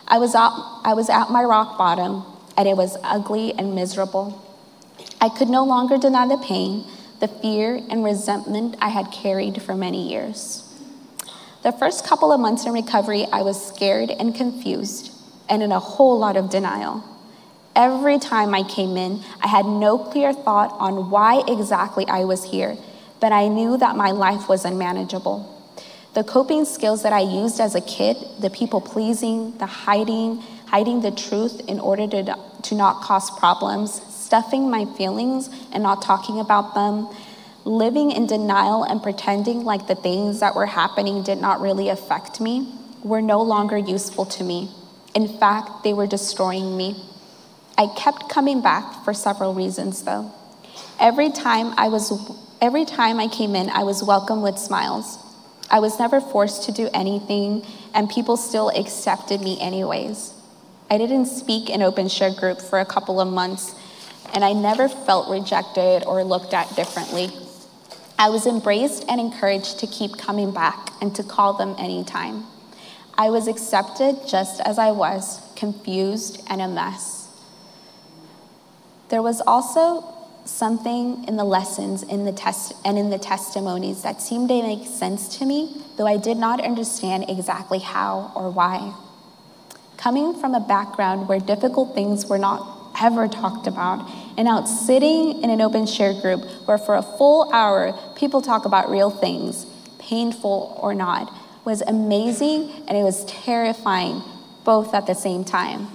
I 0.09 0.19
was, 0.19 0.35
at, 0.35 0.51
I 0.85 0.93
was 0.95 1.09
at 1.09 1.31
my 1.31 1.45
rock 1.45 1.79
bottom, 1.79 2.25
and 2.57 2.69
it 2.69 2.77
was 2.77 2.97
ugly 3.05 3.55
and 3.55 3.77
miserable. 3.77 4.45
I 5.21 5.29
could 5.29 5.49
no 5.49 5.65
longer 5.65 5.99
deny 5.99 6.27
the 6.27 6.39
pain, 6.39 6.85
the 7.21 7.29
fear, 7.29 7.77
and 7.91 8.03
resentment 8.03 8.77
I 8.81 8.89
had 8.89 9.13
carried 9.13 9.61
for 9.61 9.75
many 9.75 10.09
years. 10.09 10.67
The 11.63 11.73
first 11.73 12.07
couple 12.07 12.33
of 12.33 12.41
months 12.41 12.65
in 12.65 12.73
recovery, 12.73 13.27
I 13.31 13.43
was 13.43 13.63
scared 13.63 14.11
and 14.11 14.35
confused 14.35 15.13
and 15.47 15.63
in 15.63 15.73
a 15.73 15.79
whole 15.79 16.19
lot 16.19 16.39
of 16.39 16.49
denial. 16.49 17.05
Every 17.77 18.19
time 18.19 18.55
I 18.55 18.63
came 18.63 18.97
in, 18.97 19.23
I 19.43 19.49
had 19.49 19.67
no 19.67 19.99
clear 19.99 20.33
thought 20.33 20.75
on 20.79 21.11
why 21.11 21.43
exactly 21.47 22.07
I 22.09 22.25
was 22.25 22.45
here, 22.45 22.79
but 23.21 23.33
I 23.33 23.49
knew 23.49 23.77
that 23.77 23.97
my 23.97 24.13
life 24.13 24.49
was 24.49 24.65
unmanageable. 24.65 25.57
The 26.15 26.25
coping 26.25 26.65
skills 26.65 27.03
that 27.03 27.13
I 27.13 27.21
used 27.21 27.61
as 27.61 27.75
a 27.75 27.81
kid, 27.81 28.17
the 28.41 28.51
people 28.51 28.81
pleasing, 28.81 29.57
the 29.59 29.67
hiding, 29.67 30.39
hiding 30.67 31.03
the 31.03 31.11
truth 31.11 31.61
in 31.69 31.79
order 31.79 32.09
to, 32.09 32.39
to 32.63 32.75
not 32.75 33.03
cause 33.03 33.31
problems, 33.39 34.01
stuffing 34.31 34.71
my 34.71 34.85
feelings 34.97 35.51
and 35.73 35.83
not 35.83 36.03
talking 36.03 36.39
about 36.39 36.73
them, 36.73 37.09
living 37.65 38.13
in 38.13 38.29
denial 38.29 38.85
and 38.85 39.03
pretending 39.03 39.65
like 39.65 39.89
the 39.89 39.95
things 39.97 40.39
that 40.39 40.55
were 40.55 40.67
happening 40.67 41.21
did 41.25 41.41
not 41.41 41.61
really 41.61 41.89
affect 41.89 42.41
me, 42.41 42.73
were 43.03 43.21
no 43.21 43.43
longer 43.43 43.77
useful 43.77 44.25
to 44.25 44.45
me. 44.45 44.71
In 45.17 45.27
fact, 45.27 45.83
they 45.83 45.93
were 45.93 46.07
destroying 46.07 46.77
me. 46.77 46.95
I 47.77 47.89
kept 47.97 48.29
coming 48.29 48.63
back 48.63 49.05
for 49.05 49.13
several 49.13 49.53
reasons, 49.53 50.05
though. 50.05 50.31
Every 51.01 51.31
time 51.31 51.75
I 51.77 51.89
was 51.89 52.07
every 52.63 52.85
time 52.85 53.19
I 53.19 53.27
came 53.27 53.57
in, 53.57 53.69
I 53.69 53.83
was 53.83 54.05
welcomed 54.05 54.45
with 54.45 54.59
smiles. 54.59 55.19
I 55.69 55.81
was 55.81 55.99
never 55.99 56.21
forced 56.21 56.63
to 56.67 56.73
do 56.73 56.89
anything, 56.95 57.67
and 57.95 58.09
people 58.09 58.37
still 58.37 58.69
accepted 58.69 59.41
me 59.41 59.59
anyways. 59.61 60.35
I 60.89 60.99
didn't 60.99 61.27
speak 61.27 61.69
in 61.69 61.83
open 61.83 62.09
share 62.09 62.33
group 62.33 62.61
for 62.61 62.79
a 62.79 62.85
couple 62.85 63.21
of 63.21 63.27
months, 63.27 63.75
and 64.35 64.45
I 64.45 64.53
never 64.53 64.89
felt 64.89 65.31
rejected 65.31 66.05
or 66.05 66.25
looked 66.25 66.55
at 66.55 66.75
differently. 66.77 67.31
I 68.19 68.29
was 68.29 68.47
embraced 68.47 69.05
and 69.09 69.21
encouraged 69.21 69.79
to 69.79 69.87
keep 69.87 70.19
coming 70.19 70.53
back 70.53 70.93
and 71.01 71.15
to 71.17 71.23
call 71.23 71.55
them 71.55 71.75
anytime. 71.79 72.45
I 73.17 73.31
was 73.31 73.49
accepted 73.49 74.17
just 74.29 74.61
as 74.61 74.79
I 74.79 74.91
was, 74.93 75.41
confused 75.57 76.43
and 76.47 76.61
a 76.61 76.69
mess. 76.69 77.29
There 79.09 79.23
was 79.23 79.41
also 79.41 80.05
something 80.45 81.25
in 81.29 81.37
the 81.37 81.45
lessons 81.45 82.03
in 82.03 82.25
the 82.25 82.33
test 82.33 82.73
and 82.85 82.99
in 82.99 83.11
the 83.11 83.19
testimonies 83.19 84.03
that 84.03 84.21
seemed 84.21 84.49
to 84.49 84.63
make 84.63 84.87
sense 84.87 85.39
to 85.39 85.45
me, 85.45 85.83
though 85.97 86.07
I 86.07 86.17
did 86.17 86.37
not 86.37 86.63
understand 86.63 87.27
exactly 87.29 87.79
how 87.79 88.33
or 88.35 88.51
why. 88.51 88.95
Coming 89.97 90.39
from 90.41 90.55
a 90.55 90.61
background 90.61 91.29
where 91.29 91.41
difficult 91.41 91.95
things 91.95 92.27
were 92.27 92.39
not 92.39 92.93
ever 93.01 93.29
talked 93.29 93.67
about, 93.67 94.09
and 94.41 94.49
out 94.49 94.67
sitting 94.67 95.43
in 95.43 95.51
an 95.51 95.61
open 95.61 95.85
share 95.85 96.19
group 96.19 96.43
where 96.67 96.79
for 96.79 96.95
a 96.95 97.03
full 97.03 97.53
hour 97.53 97.93
people 98.17 98.41
talk 98.41 98.65
about 98.65 98.89
real 98.89 99.11
things, 99.11 99.67
painful 99.99 100.81
or 100.83 100.95
not, 100.95 101.31
was 101.67 101.83
amazing 101.83 102.71
and 102.89 102.97
it 102.97 103.03
was 103.03 103.23
terrifying 103.27 104.23
both 104.65 104.95
at 104.95 105.07
the 105.07 105.13
same 105.13 105.45
time. 105.45 105.89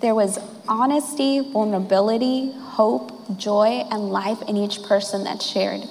There 0.00 0.14
was 0.14 0.38
honesty, 0.66 1.40
vulnerability, 1.40 2.52
hope, 2.52 3.36
joy, 3.36 3.84
and 3.90 4.08
life 4.08 4.40
in 4.48 4.56
each 4.56 4.82
person 4.84 5.24
that 5.24 5.42
shared. 5.42 5.82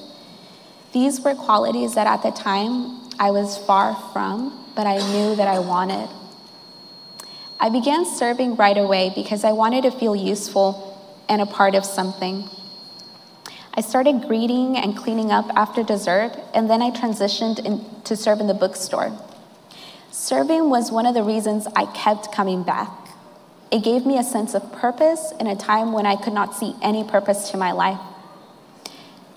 These 0.94 1.22
were 1.22 1.36
qualities 1.36 1.94
that 1.94 2.08
at 2.08 2.24
the 2.24 2.32
time 2.32 3.08
I 3.20 3.30
was 3.30 3.56
far 3.56 3.94
from, 4.14 4.68
but 4.76 4.88
I 4.88 4.98
knew 5.12 5.36
that 5.36 5.48
I 5.48 5.60
wanted. 5.60 6.10
I 7.60 7.70
began 7.70 8.04
serving 8.04 8.56
right 8.56 8.78
away 8.80 9.12
because 9.14 9.44
I 9.44 9.52
wanted 9.52 9.84
to 9.84 9.92
feel 9.92 10.16
useful 10.16 10.87
and 11.30 11.42
a 11.42 11.46
part 11.46 11.76
of 11.76 11.86
something. 11.86 12.50
I 13.74 13.82
started 13.82 14.24
greeting 14.28 14.76
and 14.76 14.98
cleaning 14.98 15.32
up 15.32 15.46
after 15.56 15.84
dessert, 15.84 16.32
and 16.54 16.70
then 16.70 16.82
I 16.82 16.90
transitioned 16.90 17.64
in, 17.64 17.86
to 18.06 18.16
serve 18.16 18.40
in 18.40 18.48
the 18.48 18.54
bookstore. 18.54 19.16
Serving 20.12 20.70
was 20.70 20.92
one 20.92 21.06
of 21.06 21.14
the 21.14 21.22
reasons 21.22 21.68
I 21.76 21.86
kept 21.86 22.32
coming 22.32 22.64
back. 22.64 22.90
It 23.72 23.84
gave 23.84 24.06
me 24.06 24.18
a 24.18 24.24
sense 24.24 24.56
of 24.56 24.72
purpose 24.72 25.32
in 25.40 25.46
a 25.46 25.56
time 25.56 25.92
when 25.92 26.06
I 26.06 26.16
could 26.16 26.34
not 26.34 26.56
see 26.56 26.74
any 26.82 27.04
purpose 27.04 27.52
to 27.52 27.58
my 27.58 27.72
life. 27.72 28.00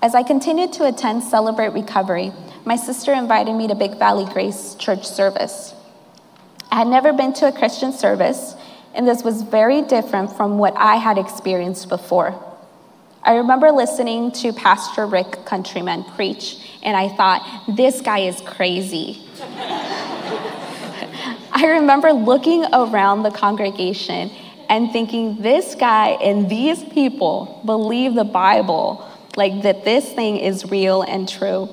As 0.03 0.15
I 0.15 0.23
continued 0.23 0.73
to 0.75 0.87
attend 0.87 1.23
Celebrate 1.23 1.75
Recovery, 1.75 2.33
my 2.65 2.77
sister 2.77 3.13
invited 3.13 3.55
me 3.55 3.69
to 3.69 3.75
Big 3.75 3.99
Valley 3.99 4.25
Grace 4.33 4.75
Church 4.77 5.07
service. 5.07 5.75
I 6.73 6.77
had 6.77 6.87
never 6.87 7.13
been 7.13 7.35
to 7.35 7.49
a 7.49 7.53
Christian 7.53 7.93
service, 7.93 8.55
and 8.95 9.07
this 9.07 9.23
was 9.23 9.43
very 9.43 9.83
different 9.83 10.37
from 10.37 10.59
what 10.59 10.75
I 10.77 10.97
had 10.97 11.19
experienced 11.19 11.89
before. 11.89 12.35
I 13.23 13.37
remember 13.37 13.71
listening 13.71 14.33
to 14.33 14.53
Pastor 14.53 15.07
Rick 15.07 15.45
Countryman 15.45 16.05
preach, 16.05 16.57
and 16.83 16.97
I 16.97 17.09
thought, 17.09 17.65
this 17.77 18.01
guy 18.01 18.21
is 18.21 18.41
crazy. 18.41 19.23
I 21.53 21.67
remember 21.67 22.13
looking 22.13 22.65
around 22.73 23.23
the 23.23 23.31
congregation 23.31 24.31
and 24.71 24.91
thinking, 24.93 25.43
this 25.43 25.75
guy 25.75 26.11
and 26.23 26.49
these 26.49 26.83
people 26.85 27.61
believe 27.67 28.15
the 28.15 28.25
Bible, 28.25 29.07
like 29.37 29.63
that 29.63 29.85
this 29.85 30.11
thing 30.13 30.39
is 30.39 30.71
real 30.71 31.03
and 31.03 31.29
true, 31.29 31.69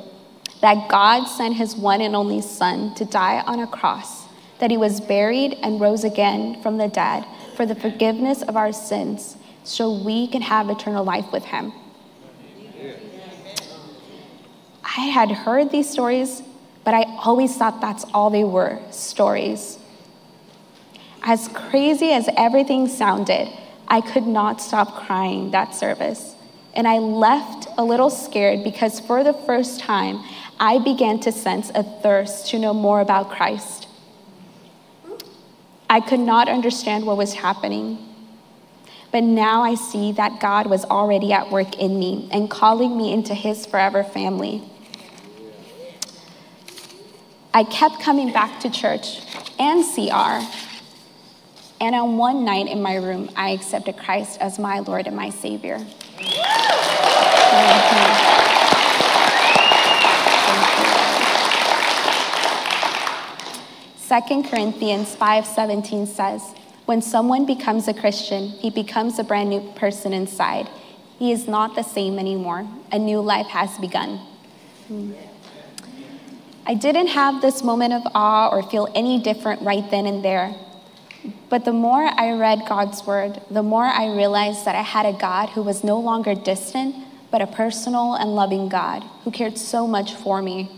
that 0.61 0.89
God 0.89 1.25
sent 1.25 1.55
his 1.55 1.75
one 1.75 2.01
and 2.01 2.15
only 2.15 2.41
Son 2.41 2.93
to 2.95 3.05
die 3.05 3.41
on 3.41 3.59
a 3.59 3.67
cross, 3.67 4.16
that 4.59 4.71
he 4.71 4.77
was 4.77 5.01
buried 5.01 5.57
and 5.61 5.79
rose 5.79 6.03
again 6.03 6.61
from 6.61 6.77
the 6.77 6.87
dead 6.87 7.25
for 7.55 7.65
the 7.65 7.75
forgiveness 7.75 8.41
of 8.41 8.55
our 8.55 8.71
sins 8.71 9.37
so 9.63 9.91
we 9.91 10.27
can 10.27 10.41
have 10.41 10.69
eternal 10.69 11.03
life 11.03 11.31
with 11.31 11.45
him. 11.45 11.73
I 14.83 15.01
had 15.01 15.31
heard 15.31 15.71
these 15.71 15.89
stories 15.89 16.41
but 16.87 16.93
I 16.93 17.03
always 17.17 17.53
thought 17.53 17.81
that's 17.81 18.05
all 18.13 18.29
they 18.29 18.45
were 18.45 18.79
stories. 18.91 19.77
As 21.21 21.49
crazy 21.49 22.11
as 22.11 22.29
everything 22.37 22.87
sounded, 22.87 23.49
I 23.89 23.99
could 23.99 24.25
not 24.25 24.61
stop 24.61 24.95
crying 24.95 25.51
that 25.51 25.75
service. 25.75 26.33
And 26.73 26.87
I 26.87 26.99
left 26.99 27.67
a 27.77 27.83
little 27.83 28.09
scared 28.09 28.63
because 28.63 29.01
for 29.01 29.25
the 29.25 29.33
first 29.33 29.81
time, 29.81 30.23
I 30.61 30.79
began 30.79 31.19
to 31.19 31.31
sense 31.33 31.71
a 31.75 31.83
thirst 31.83 32.51
to 32.51 32.57
know 32.57 32.73
more 32.73 33.01
about 33.01 33.31
Christ. 33.31 33.86
I 35.89 36.01
could 36.01 36.19
not 36.19 36.49
understand 36.49 37.05
what 37.05 37.17
was 37.17 37.33
happening. 37.33 37.97
But 39.11 39.23
now 39.23 39.63
I 39.63 39.75
see 39.75 40.11
that 40.13 40.39
God 40.39 40.67
was 40.67 40.83
already 40.85 41.31
at 41.31 41.49
work 41.49 41.77
in 41.79 41.97
me 41.97 42.27
and 42.31 42.49
calling 42.49 42.97
me 42.97 43.13
into 43.13 43.33
his 43.33 43.65
forever 43.65 44.03
family. 44.03 44.61
I 47.53 47.63
kept 47.63 48.01
coming 48.01 48.33
back 48.33 48.59
to 48.59 48.69
church 48.69 49.21
and 49.57 49.83
CR. 49.83 50.45
And 51.79 51.95
on 51.95 52.17
one 52.17 52.43
night 52.43 52.67
in 52.67 52.81
my 52.81 52.95
room, 52.95 53.29
I 53.35 53.51
accepted 53.51 53.97
Christ 53.97 54.39
as 54.41 54.59
my 54.59 54.79
Lord 54.79 55.07
and 55.07 55.15
my 55.15 55.29
Savior. 55.29 55.85
Second 64.07 64.43
Corinthians 64.43 65.13
5:17 65.15 66.07
says, 66.07 66.41
"When 66.85 67.01
someone 67.01 67.43
becomes 67.43 67.89
a 67.89 67.93
Christian, 67.93 68.51
he 68.61 68.69
becomes 68.69 69.19
a 69.19 69.23
brand 69.25 69.49
new 69.49 69.59
person 69.75 70.13
inside. 70.13 70.69
He 71.19 71.33
is 71.33 71.45
not 71.45 71.75
the 71.75 71.83
same 71.83 72.17
anymore. 72.17 72.67
A 72.89 72.99
new 72.99 73.19
life 73.19 73.47
has 73.47 73.77
begun." 73.77 74.21
I 76.65 76.73
didn't 76.73 77.07
have 77.07 77.41
this 77.41 77.65
moment 77.65 77.91
of 77.91 78.07
awe 78.15 78.47
or 78.47 78.63
feel 78.63 78.87
any 78.95 79.19
different 79.19 79.61
right 79.61 79.91
then 79.91 80.05
and 80.05 80.23
there. 80.23 80.55
But 81.49 81.65
the 81.65 81.73
more 81.73 82.09
I 82.15 82.31
read 82.31 82.65
God's 82.65 83.05
word, 83.05 83.41
the 83.51 83.63
more 83.63 83.87
I 83.87 84.05
realized 84.05 84.63
that 84.63 84.75
I 84.75 84.83
had 84.83 85.05
a 85.05 85.11
God 85.11 85.49
who 85.49 85.63
was 85.63 85.83
no 85.83 85.99
longer 85.99 86.33
distant, 86.33 86.95
but 87.29 87.41
a 87.41 87.47
personal 87.47 88.13
and 88.13 88.35
loving 88.35 88.69
God 88.69 89.03
who 89.25 89.31
cared 89.31 89.57
so 89.57 89.85
much 89.85 90.13
for 90.13 90.41
me. 90.41 90.69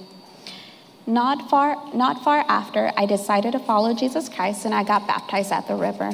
Not 1.10 1.50
far, 1.50 1.76
not 1.92 2.24
far 2.24 2.46
after, 2.48 2.92
I 2.96 3.08
decided 3.08 3.54
to 3.54 3.60
follow 3.60 3.96
Jesus 3.96 4.30
Christ 4.30 4.66
and 4.66 4.76
I 4.76 4.84
got 4.84 5.08
baptized 5.08 5.52
at 5.52 5.68
the 5.68 5.74
river. 5.74 6.12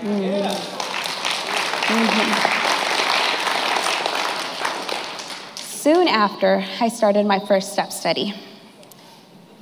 Mm. 0.00 0.40
Mm-hmm. 1.84 2.56
Soon 5.58 6.08
after, 6.08 6.64
I 6.80 6.88
started 6.88 7.26
my 7.26 7.40
first 7.40 7.74
step 7.74 7.92
study. 7.92 8.32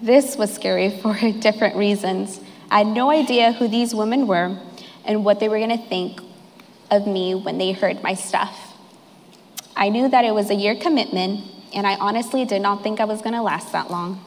This 0.01 0.37
was 0.37 0.55
scary 0.55 0.91
for 1.03 1.17
different 1.41 1.75
reasons. 1.75 2.39
I 2.71 2.85
had 2.85 2.87
no 2.87 3.11
idea 3.11 3.51
who 3.51 3.67
these 3.67 3.93
women 3.93 4.29
were 4.29 4.57
and 5.05 5.25
what 5.25 5.41
they 5.41 5.49
were 5.49 5.59
going 5.59 5.77
to 5.77 5.89
think 5.89 6.21
of 6.93 7.09
me 7.09 7.35
when 7.35 7.59
they 7.59 7.73
heard 7.73 8.05
my 8.05 8.15
stuff. 8.15 8.73
I 9.75 9.89
knew 9.89 10.09
that 10.09 10.25
it 10.25 10.33
was 10.33 10.49
a 10.51 10.55
year 10.55 10.77
commitment, 10.77 11.41
and 11.75 11.89
I 11.89 11.97
honestly 11.97 12.45
did 12.45 12.63
not 12.63 12.85
think 12.85 13.01
I 13.01 13.05
was 13.05 13.21
going 13.21 13.35
to 13.35 13.43
last 13.43 13.73
that 13.73 13.91
long. 13.91 14.27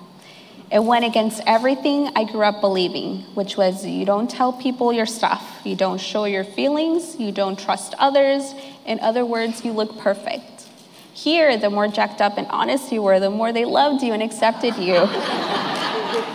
It 0.71 0.81
went 0.81 1.03
against 1.03 1.41
everything 1.45 2.11
I 2.15 2.23
grew 2.23 2.43
up 2.43 2.61
believing, 2.61 3.23
which 3.33 3.57
was 3.57 3.85
you 3.85 4.05
don't 4.05 4.29
tell 4.29 4.53
people 4.53 4.93
your 4.93 5.05
stuff, 5.05 5.59
you 5.65 5.75
don't 5.75 5.99
show 5.99 6.23
your 6.23 6.45
feelings, 6.45 7.19
you 7.19 7.33
don't 7.33 7.59
trust 7.59 7.93
others. 7.99 8.53
In 8.85 9.01
other 9.01 9.25
words, 9.25 9.65
you 9.65 9.73
look 9.73 9.97
perfect. 9.97 10.67
Here, 11.13 11.57
the 11.57 11.69
more 11.69 11.89
jacked 11.89 12.21
up 12.21 12.37
and 12.37 12.47
honest 12.47 12.91
you 12.91 13.01
were, 13.01 13.19
the 13.19 13.29
more 13.29 13.51
they 13.51 13.65
loved 13.65 14.01
you 14.01 14.13
and 14.13 14.23
accepted 14.23 14.77
you. 14.77 14.93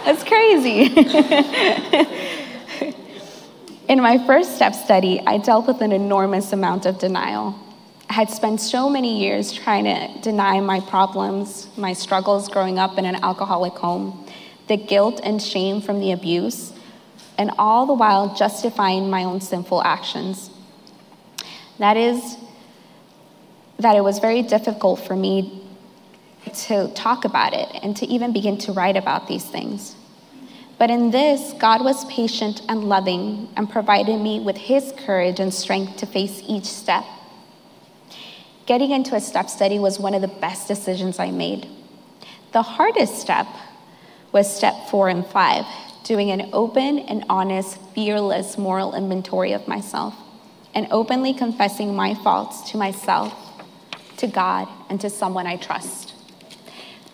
That's 0.04 0.22
crazy. 0.22 0.92
In 3.88 4.02
my 4.02 4.18
first 4.26 4.56
step 4.56 4.74
study, 4.74 5.22
I 5.26 5.38
dealt 5.38 5.66
with 5.66 5.80
an 5.80 5.92
enormous 5.92 6.52
amount 6.52 6.84
of 6.84 6.98
denial. 6.98 7.58
I 8.08 8.12
had 8.12 8.30
spent 8.30 8.60
so 8.60 8.88
many 8.88 9.20
years 9.20 9.52
trying 9.52 9.84
to 9.84 10.20
deny 10.20 10.60
my 10.60 10.80
problems, 10.80 11.68
my 11.76 11.92
struggles 11.92 12.48
growing 12.48 12.78
up 12.78 12.98
in 12.98 13.04
an 13.04 13.16
alcoholic 13.24 13.72
home, 13.74 14.25
the 14.68 14.76
guilt 14.76 15.20
and 15.22 15.40
shame 15.40 15.80
from 15.80 16.00
the 16.00 16.12
abuse, 16.12 16.72
and 17.38 17.50
all 17.58 17.86
the 17.86 17.94
while 17.94 18.34
justifying 18.34 19.10
my 19.10 19.24
own 19.24 19.40
sinful 19.40 19.82
actions. 19.82 20.50
That 21.78 21.96
is, 21.96 22.36
that 23.78 23.96
it 23.96 24.02
was 24.02 24.18
very 24.18 24.42
difficult 24.42 25.00
for 25.00 25.14
me 25.14 25.62
to 26.54 26.88
talk 26.94 27.24
about 27.24 27.52
it 27.52 27.68
and 27.82 27.96
to 27.96 28.06
even 28.06 28.32
begin 28.32 28.56
to 28.58 28.72
write 28.72 28.96
about 28.96 29.28
these 29.28 29.44
things. 29.44 29.94
But 30.78 30.90
in 30.90 31.10
this, 31.10 31.54
God 31.54 31.82
was 31.82 32.04
patient 32.06 32.62
and 32.68 32.84
loving 32.84 33.48
and 33.56 33.68
provided 33.68 34.18
me 34.18 34.40
with 34.40 34.56
His 34.56 34.92
courage 34.96 35.40
and 35.40 35.52
strength 35.52 35.96
to 35.98 36.06
face 36.06 36.42
each 36.46 36.66
step. 36.66 37.04
Getting 38.66 38.90
into 38.90 39.14
a 39.14 39.20
step 39.20 39.48
study 39.48 39.78
was 39.78 39.98
one 39.98 40.12
of 40.14 40.22
the 40.22 40.28
best 40.28 40.68
decisions 40.68 41.18
I 41.18 41.30
made. 41.30 41.68
The 42.52 42.62
hardest 42.62 43.20
step 43.20 43.46
was 44.32 44.54
step 44.54 44.74
four 44.90 45.08
and 45.08 45.26
five, 45.26 45.64
doing 46.04 46.30
an 46.30 46.50
open 46.52 46.98
and 46.98 47.24
honest, 47.28 47.80
fearless 47.94 48.58
moral 48.58 48.94
inventory 48.94 49.52
of 49.52 49.66
myself 49.66 50.14
and 50.76 50.86
openly 50.90 51.32
confessing 51.32 51.96
my 51.96 52.14
faults 52.14 52.70
to 52.70 52.76
myself, 52.76 53.34
to 54.18 54.26
God, 54.26 54.68
and 54.90 55.00
to 55.00 55.08
someone 55.08 55.46
I 55.46 55.56
trust. 55.56 56.12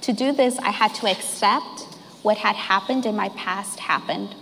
To 0.02 0.12
do 0.12 0.32
this, 0.32 0.58
I 0.58 0.70
had 0.70 0.92
to 0.96 1.06
accept 1.08 1.86
what 2.22 2.38
had 2.38 2.56
happened 2.56 3.06
in 3.06 3.14
my 3.14 3.28
past 3.30 3.78
happened. 3.78 4.34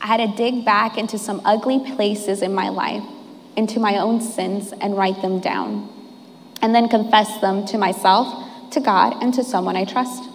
I 0.00 0.08
had 0.08 0.16
to 0.16 0.36
dig 0.36 0.64
back 0.64 0.98
into 0.98 1.18
some 1.18 1.40
ugly 1.44 1.78
places 1.94 2.42
in 2.42 2.52
my 2.52 2.68
life, 2.68 3.04
into 3.56 3.78
my 3.78 3.98
own 3.98 4.20
sins, 4.20 4.72
and 4.72 4.96
write 4.96 5.22
them 5.22 5.38
down, 5.38 5.88
and 6.60 6.74
then 6.74 6.88
confess 6.88 7.40
them 7.40 7.64
to 7.66 7.78
myself, 7.78 8.72
to 8.72 8.80
God, 8.80 9.22
and 9.22 9.32
to 9.34 9.44
someone 9.44 9.76
I 9.76 9.84
trust. 9.84 10.31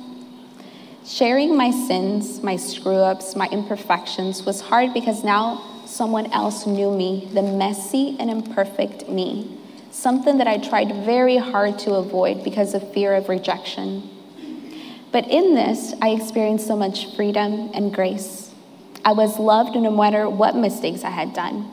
Sharing 1.07 1.55
my 1.55 1.71
sins, 1.71 2.43
my 2.43 2.57
screw 2.57 2.97
ups, 2.97 3.33
my 3.33 3.47
imperfections 3.47 4.43
was 4.43 4.59
hard 4.59 4.93
because 4.93 5.23
now 5.23 5.63
someone 5.85 6.29
else 6.33 6.67
knew 6.67 6.91
me, 6.91 7.29
the 7.33 7.41
messy 7.41 8.17
and 8.19 8.29
imperfect 8.29 9.07
me, 9.07 9.57
something 9.89 10.37
that 10.37 10.49
I 10.49 10.57
tried 10.57 11.05
very 11.05 11.37
hard 11.37 11.79
to 11.79 11.93
avoid 11.93 12.43
because 12.43 12.73
of 12.73 12.91
fear 12.91 13.13
of 13.13 13.29
rejection. 13.29 14.09
But 15.13 15.29
in 15.29 15.55
this, 15.55 15.93
I 16.01 16.09
experienced 16.09 16.67
so 16.67 16.75
much 16.75 17.15
freedom 17.15 17.71
and 17.73 17.93
grace. 17.93 18.53
I 19.05 19.13
was 19.13 19.39
loved 19.39 19.77
no 19.77 19.89
matter 19.89 20.29
what 20.29 20.57
mistakes 20.57 21.05
I 21.05 21.11
had 21.11 21.33
done. 21.33 21.71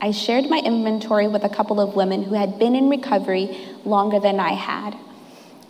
I 0.00 0.12
shared 0.12 0.48
my 0.48 0.58
inventory 0.58 1.26
with 1.26 1.42
a 1.42 1.48
couple 1.48 1.80
of 1.80 1.96
women 1.96 2.22
who 2.22 2.36
had 2.36 2.60
been 2.60 2.76
in 2.76 2.88
recovery 2.88 3.58
longer 3.84 4.20
than 4.20 4.38
I 4.38 4.52
had. 4.52 4.96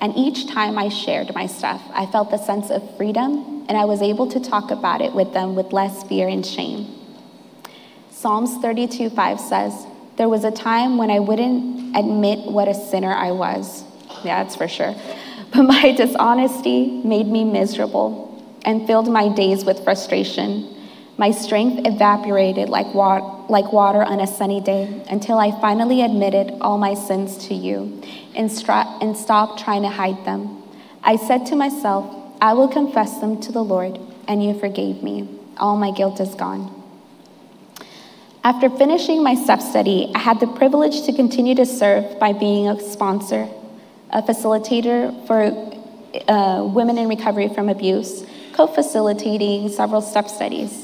And 0.04 0.14
each 0.18 0.46
time 0.48 0.76
I 0.76 0.90
shared 0.90 1.34
my 1.34 1.46
stuff, 1.46 1.80
I 1.94 2.04
felt 2.04 2.30
a 2.34 2.36
sense 2.36 2.68
of 2.68 2.94
freedom, 2.98 3.64
and 3.70 3.78
I 3.78 3.86
was 3.86 4.02
able 4.02 4.30
to 4.32 4.38
talk 4.38 4.70
about 4.70 5.00
it 5.00 5.14
with 5.14 5.32
them 5.32 5.54
with 5.54 5.72
less 5.72 6.02
fear 6.02 6.28
and 6.28 6.44
shame. 6.44 6.94
Psalms 8.10 8.58
32 8.58 9.08
5 9.08 9.40
says, 9.40 9.86
There 10.18 10.28
was 10.28 10.44
a 10.44 10.50
time 10.50 10.98
when 10.98 11.10
I 11.10 11.20
wouldn't 11.20 11.96
admit 11.96 12.40
what 12.40 12.68
a 12.68 12.74
sinner 12.74 13.14
I 13.14 13.30
was. 13.30 13.82
Yeah, 14.22 14.44
that's 14.44 14.54
for 14.54 14.68
sure. 14.68 14.94
But 15.54 15.62
my 15.62 15.92
dishonesty 15.92 17.00
made 17.02 17.26
me 17.26 17.42
miserable 17.44 18.44
and 18.66 18.86
filled 18.86 19.10
my 19.10 19.30
days 19.30 19.64
with 19.64 19.84
frustration. 19.84 20.68
My 21.16 21.30
strength 21.30 21.86
evaporated 21.86 22.68
like, 22.68 22.92
wa- 22.92 23.33
like 23.48 23.72
water 23.72 24.02
on 24.02 24.20
a 24.20 24.26
sunny 24.26 24.60
day 24.60 25.04
until 25.08 25.38
I 25.38 25.50
finally 25.60 26.02
admitted 26.02 26.58
all 26.60 26.78
my 26.78 26.94
sins 26.94 27.48
to 27.48 27.54
you 27.54 28.02
and, 28.34 28.50
stra- 28.50 28.96
and 29.00 29.16
stopped 29.16 29.62
trying 29.62 29.82
to 29.82 29.88
hide 29.88 30.24
them. 30.24 30.62
I 31.02 31.16
said 31.16 31.46
to 31.46 31.56
myself, 31.56 32.14
I 32.40 32.54
will 32.54 32.68
confess 32.68 33.18
them 33.20 33.40
to 33.42 33.52
the 33.52 33.62
Lord, 33.62 33.98
and 34.26 34.42
you 34.44 34.58
forgave 34.58 35.02
me. 35.02 35.28
All 35.56 35.76
my 35.76 35.90
guilt 35.90 36.20
is 36.20 36.34
gone. 36.34 36.82
After 38.42 38.68
finishing 38.68 39.22
my 39.22 39.34
step 39.34 39.60
study, 39.60 40.10
I 40.14 40.18
had 40.18 40.40
the 40.40 40.46
privilege 40.46 41.02
to 41.02 41.12
continue 41.12 41.54
to 41.54 41.64
serve 41.64 42.18
by 42.18 42.32
being 42.32 42.68
a 42.68 42.80
sponsor 42.80 43.48
a 44.14 44.22
facilitator 44.22 45.26
for 45.26 45.42
uh, 46.28 46.64
women 46.64 46.96
in 46.96 47.08
recovery 47.08 47.48
from 47.48 47.68
abuse, 47.68 48.24
co 48.52 48.66
facilitating 48.66 49.68
several 49.68 50.00
step 50.00 50.28
studies. 50.28 50.83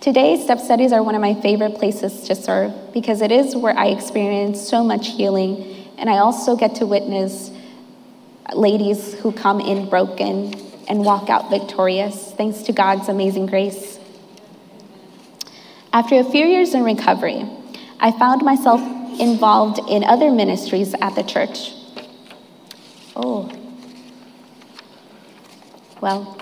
Today, 0.00 0.40
step 0.40 0.60
studies 0.60 0.92
are 0.92 1.02
one 1.02 1.16
of 1.16 1.20
my 1.20 1.34
favorite 1.34 1.74
places 1.74 2.22
to 2.28 2.36
serve 2.36 2.72
because 2.92 3.20
it 3.20 3.32
is 3.32 3.56
where 3.56 3.76
I 3.76 3.88
experience 3.88 4.60
so 4.66 4.84
much 4.84 5.08
healing, 5.08 5.88
and 5.98 6.08
I 6.08 6.18
also 6.18 6.54
get 6.54 6.76
to 6.76 6.86
witness 6.86 7.50
ladies 8.54 9.14
who 9.14 9.32
come 9.32 9.60
in 9.60 9.88
broken 9.88 10.54
and 10.86 11.04
walk 11.04 11.28
out 11.28 11.50
victorious 11.50 12.32
thanks 12.34 12.62
to 12.62 12.72
God's 12.72 13.08
amazing 13.08 13.46
grace. 13.46 13.98
After 15.92 16.14
a 16.20 16.24
few 16.24 16.46
years 16.46 16.74
in 16.74 16.84
recovery, 16.84 17.44
I 17.98 18.12
found 18.12 18.42
myself 18.42 18.80
involved 19.18 19.80
in 19.90 20.04
other 20.04 20.30
ministries 20.30 20.94
at 21.00 21.16
the 21.16 21.24
church. 21.24 21.72
Oh. 23.16 23.50
Well, 26.00 26.38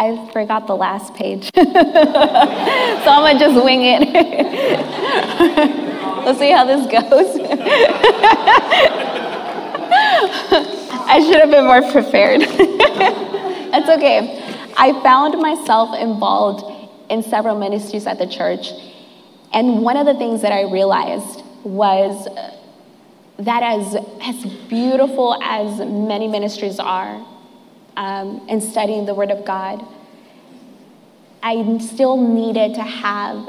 I 0.00 0.28
forgot 0.32 0.66
the 0.66 0.74
last 0.74 1.14
page. 1.14 1.50
so 1.54 1.62
I'm 1.62 3.20
going 3.20 3.38
to 3.38 3.44
just 3.44 3.62
wing 3.62 3.82
it. 3.82 4.00
Let's 6.24 6.38
see 6.38 6.50
how 6.50 6.64
this 6.64 6.86
goes. 6.86 7.36
I 11.06 11.20
should 11.20 11.42
have 11.42 11.50
been 11.50 11.66
more 11.66 11.82
prepared. 11.92 12.40
That's 13.72 13.90
okay. 13.90 14.42
I 14.78 14.98
found 15.02 15.38
myself 15.38 15.94
involved 15.94 16.64
in 17.10 17.22
several 17.22 17.58
ministries 17.58 18.06
at 18.06 18.18
the 18.18 18.26
church. 18.26 18.70
And 19.52 19.82
one 19.82 19.98
of 19.98 20.06
the 20.06 20.14
things 20.14 20.40
that 20.40 20.52
I 20.52 20.62
realized 20.62 21.42
was 21.62 22.26
that 23.38 23.62
as, 23.62 23.96
as 24.22 24.46
beautiful 24.70 25.38
as 25.42 25.78
many 25.80 26.26
ministries 26.26 26.78
are 26.78 27.22
um, 28.00 28.48
in 28.48 28.62
studying 28.62 29.04
the 29.04 29.12
Word 29.12 29.30
of 29.30 29.44
God, 29.44 29.86
I 31.42 31.78
still 31.78 32.16
needed 32.16 32.74
to 32.76 32.82
have 32.82 33.46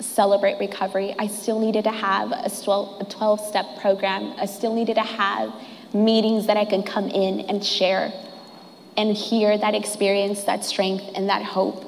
Celebrate 0.00 0.58
Recovery. 0.58 1.14
I 1.18 1.26
still 1.26 1.60
needed 1.60 1.84
to 1.84 1.90
have 1.90 2.32
a 2.32 2.48
12 2.48 3.40
step 3.40 3.66
program. 3.80 4.34
I 4.38 4.46
still 4.46 4.74
needed 4.74 4.94
to 4.94 5.02
have 5.02 5.52
meetings 5.92 6.46
that 6.46 6.56
I 6.56 6.64
can 6.64 6.82
come 6.82 7.08
in 7.08 7.40
and 7.40 7.62
share 7.62 8.10
and 8.96 9.14
hear 9.14 9.56
that 9.58 9.74
experience, 9.74 10.44
that 10.44 10.64
strength, 10.64 11.04
and 11.14 11.28
that 11.28 11.42
hope. 11.42 11.84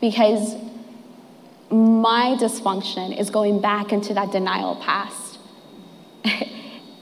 Because 0.00 0.56
my 1.70 2.36
dysfunction 2.40 3.16
is 3.16 3.30
going 3.30 3.60
back 3.60 3.92
into 3.92 4.12
that 4.14 4.32
denial 4.32 4.74
past 4.76 5.38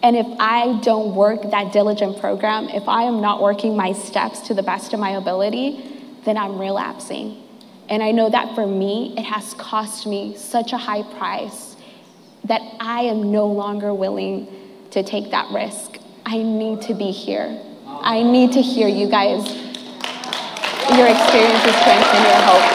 and 0.05 0.17
if 0.17 0.27
I 0.39 0.79
don't 0.83 1.15
work 1.15 1.51
that 1.51 1.73
diligent 1.73 2.21
program, 2.21 2.69
if 2.69 2.87
I 2.89 3.05
am 3.05 3.23
not 3.23 3.41
working 3.41 3.75
my 3.75 3.95
steps 3.95 4.41
to 4.49 4.55
the 4.55 4.63
best 4.63 4.93
of 4.93 5.01
my 5.01 5.13
ability, 5.13 5.83
then 6.27 6.37
I'm 6.37 6.59
relapsing. 6.61 7.43
And 7.89 8.03
I 8.03 8.11
know 8.11 8.29
that 8.29 8.55
for 8.55 8.67
me, 8.67 9.15
it 9.17 9.23
has 9.23 9.55
cost 9.55 10.07
me 10.07 10.37
such 10.37 10.75
a 10.75 10.77
high 10.77 11.05
price 11.17 11.77
that 12.45 12.61
I 12.81 13.05
am 13.05 13.33
no 13.33 13.47
longer 13.47 13.95
willing 13.95 14.47
to 14.91 15.03
take 15.03 15.31
that 15.31 15.51
risk. 15.51 15.97
I 16.27 16.37
need 16.43 16.83
to 16.83 16.93
be 16.93 17.11
here. 17.11 17.59
I 17.87 18.23
need 18.23 18.53
to 18.53 18.61
hear 18.61 18.89
you 18.89 19.09
guys, 19.09 19.57
your 20.99 21.09
experiences 21.09 21.77
strengthen 21.81 22.23
your 22.29 22.43
hope. 22.45 22.69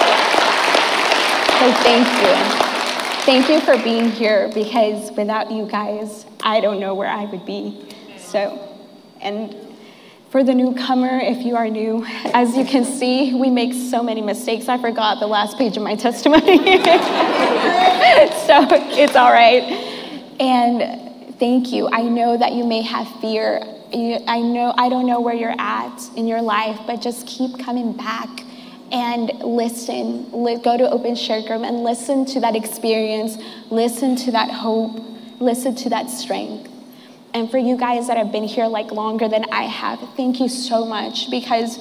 So 1.59 1.73
thank 1.83 2.07
you. 2.23 2.65
Thank 3.25 3.49
you 3.49 3.59
for 3.61 3.77
being 3.83 4.09
here 4.09 4.49
because 4.51 5.11
without 5.11 5.51
you 5.51 5.67
guys, 5.67 6.25
I 6.49 6.61
don't 6.61 6.79
know 6.79 6.95
where 6.95 7.07
I 7.07 7.25
would 7.25 7.45
be. 7.45 7.79
So, 8.17 8.75
and 9.21 9.55
for 10.31 10.43
the 10.43 10.55
newcomer, 10.55 11.19
if 11.19 11.45
you 11.45 11.55
are 11.55 11.69
new, 11.69 12.03
as 12.33 12.57
you 12.57 12.65
can 12.65 12.85
see, 12.85 13.35
we 13.35 13.51
make 13.51 13.71
so 13.71 14.01
many 14.01 14.21
mistakes. 14.21 14.67
I 14.67 14.79
forgot 14.79 15.19
the 15.19 15.27
last 15.27 15.59
page 15.59 15.77
of 15.77 15.83
my 15.83 15.93
testimony. 15.95 16.57
so 18.47 18.65
it's 18.97 19.15
all 19.15 19.31
right. 19.31 19.61
And 20.39 21.37
thank 21.37 21.71
you. 21.71 21.87
I 21.91 22.01
know 22.01 22.35
that 22.35 22.53
you 22.53 22.65
may 22.65 22.81
have 22.81 23.07
fear. 23.21 23.61
I 23.93 24.41
know 24.41 24.73
I 24.75 24.89
don't 24.89 25.05
know 25.05 25.21
where 25.21 25.35
you're 25.35 25.59
at 25.59 26.01
in 26.15 26.25
your 26.25 26.41
life, 26.41 26.79
but 26.87 26.99
just 26.99 27.27
keep 27.27 27.59
coming 27.59 27.93
back 27.93 28.27
and 28.91 29.31
listen. 29.43 30.31
Go 30.31 30.77
to 30.77 30.89
Open 30.89 31.15
Share 31.15 31.43
Group 31.43 31.61
and 31.61 31.83
listen 31.83 32.25
to 32.25 32.39
that 32.39 32.55
experience, 32.55 33.37
listen 33.69 34.15
to 34.15 34.31
that 34.31 34.49
hope, 34.49 34.99
listen 35.39 35.75
to 35.75 35.89
that 35.89 36.09
strength. 36.09 36.69
And 37.33 37.49
for 37.49 37.57
you 37.57 37.77
guys 37.77 38.07
that 38.07 38.17
have 38.17 38.31
been 38.31 38.43
here 38.43 38.65
like 38.65 38.91
longer 38.91 39.27
than 39.27 39.45
I 39.51 39.63
have, 39.63 39.99
thank 40.15 40.39
you 40.39 40.49
so 40.49 40.85
much 40.85 41.29
because 41.29 41.79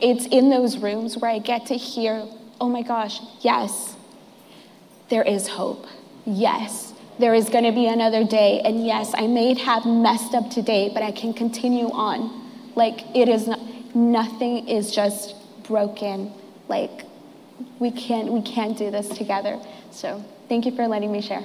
it's 0.00 0.26
in 0.26 0.50
those 0.50 0.78
rooms 0.78 1.16
where 1.16 1.30
I 1.30 1.38
get 1.38 1.66
to 1.66 1.74
hear, 1.74 2.26
oh 2.60 2.68
my 2.68 2.82
gosh, 2.82 3.20
yes, 3.40 3.96
there 5.08 5.22
is 5.22 5.48
hope. 5.48 5.86
Yes, 6.26 6.92
there 7.18 7.34
is 7.34 7.48
going 7.48 7.64
to 7.64 7.72
be 7.72 7.86
another 7.86 8.24
day. 8.24 8.60
And 8.64 8.84
yes, 8.84 9.12
I 9.14 9.26
may 9.26 9.54
have 9.54 9.86
messed 9.86 10.34
up 10.34 10.50
today, 10.50 10.90
but 10.92 11.02
I 11.02 11.12
can 11.12 11.32
continue 11.32 11.90
on. 11.90 12.42
Like 12.74 13.04
it 13.14 13.28
is 13.28 13.46
not, 13.46 13.60
nothing 13.94 14.68
is 14.68 14.92
just 14.92 15.36
broken. 15.64 16.32
Like 16.68 17.04
we 17.78 17.90
can't 17.90 18.32
we 18.32 18.42
can't 18.42 18.76
do 18.76 18.90
this 18.90 19.08
together. 19.08 19.60
So 19.90 20.24
thank 20.48 20.66
you 20.66 20.74
for 20.74 20.88
letting 20.88 21.12
me 21.12 21.20
share. 21.20 21.44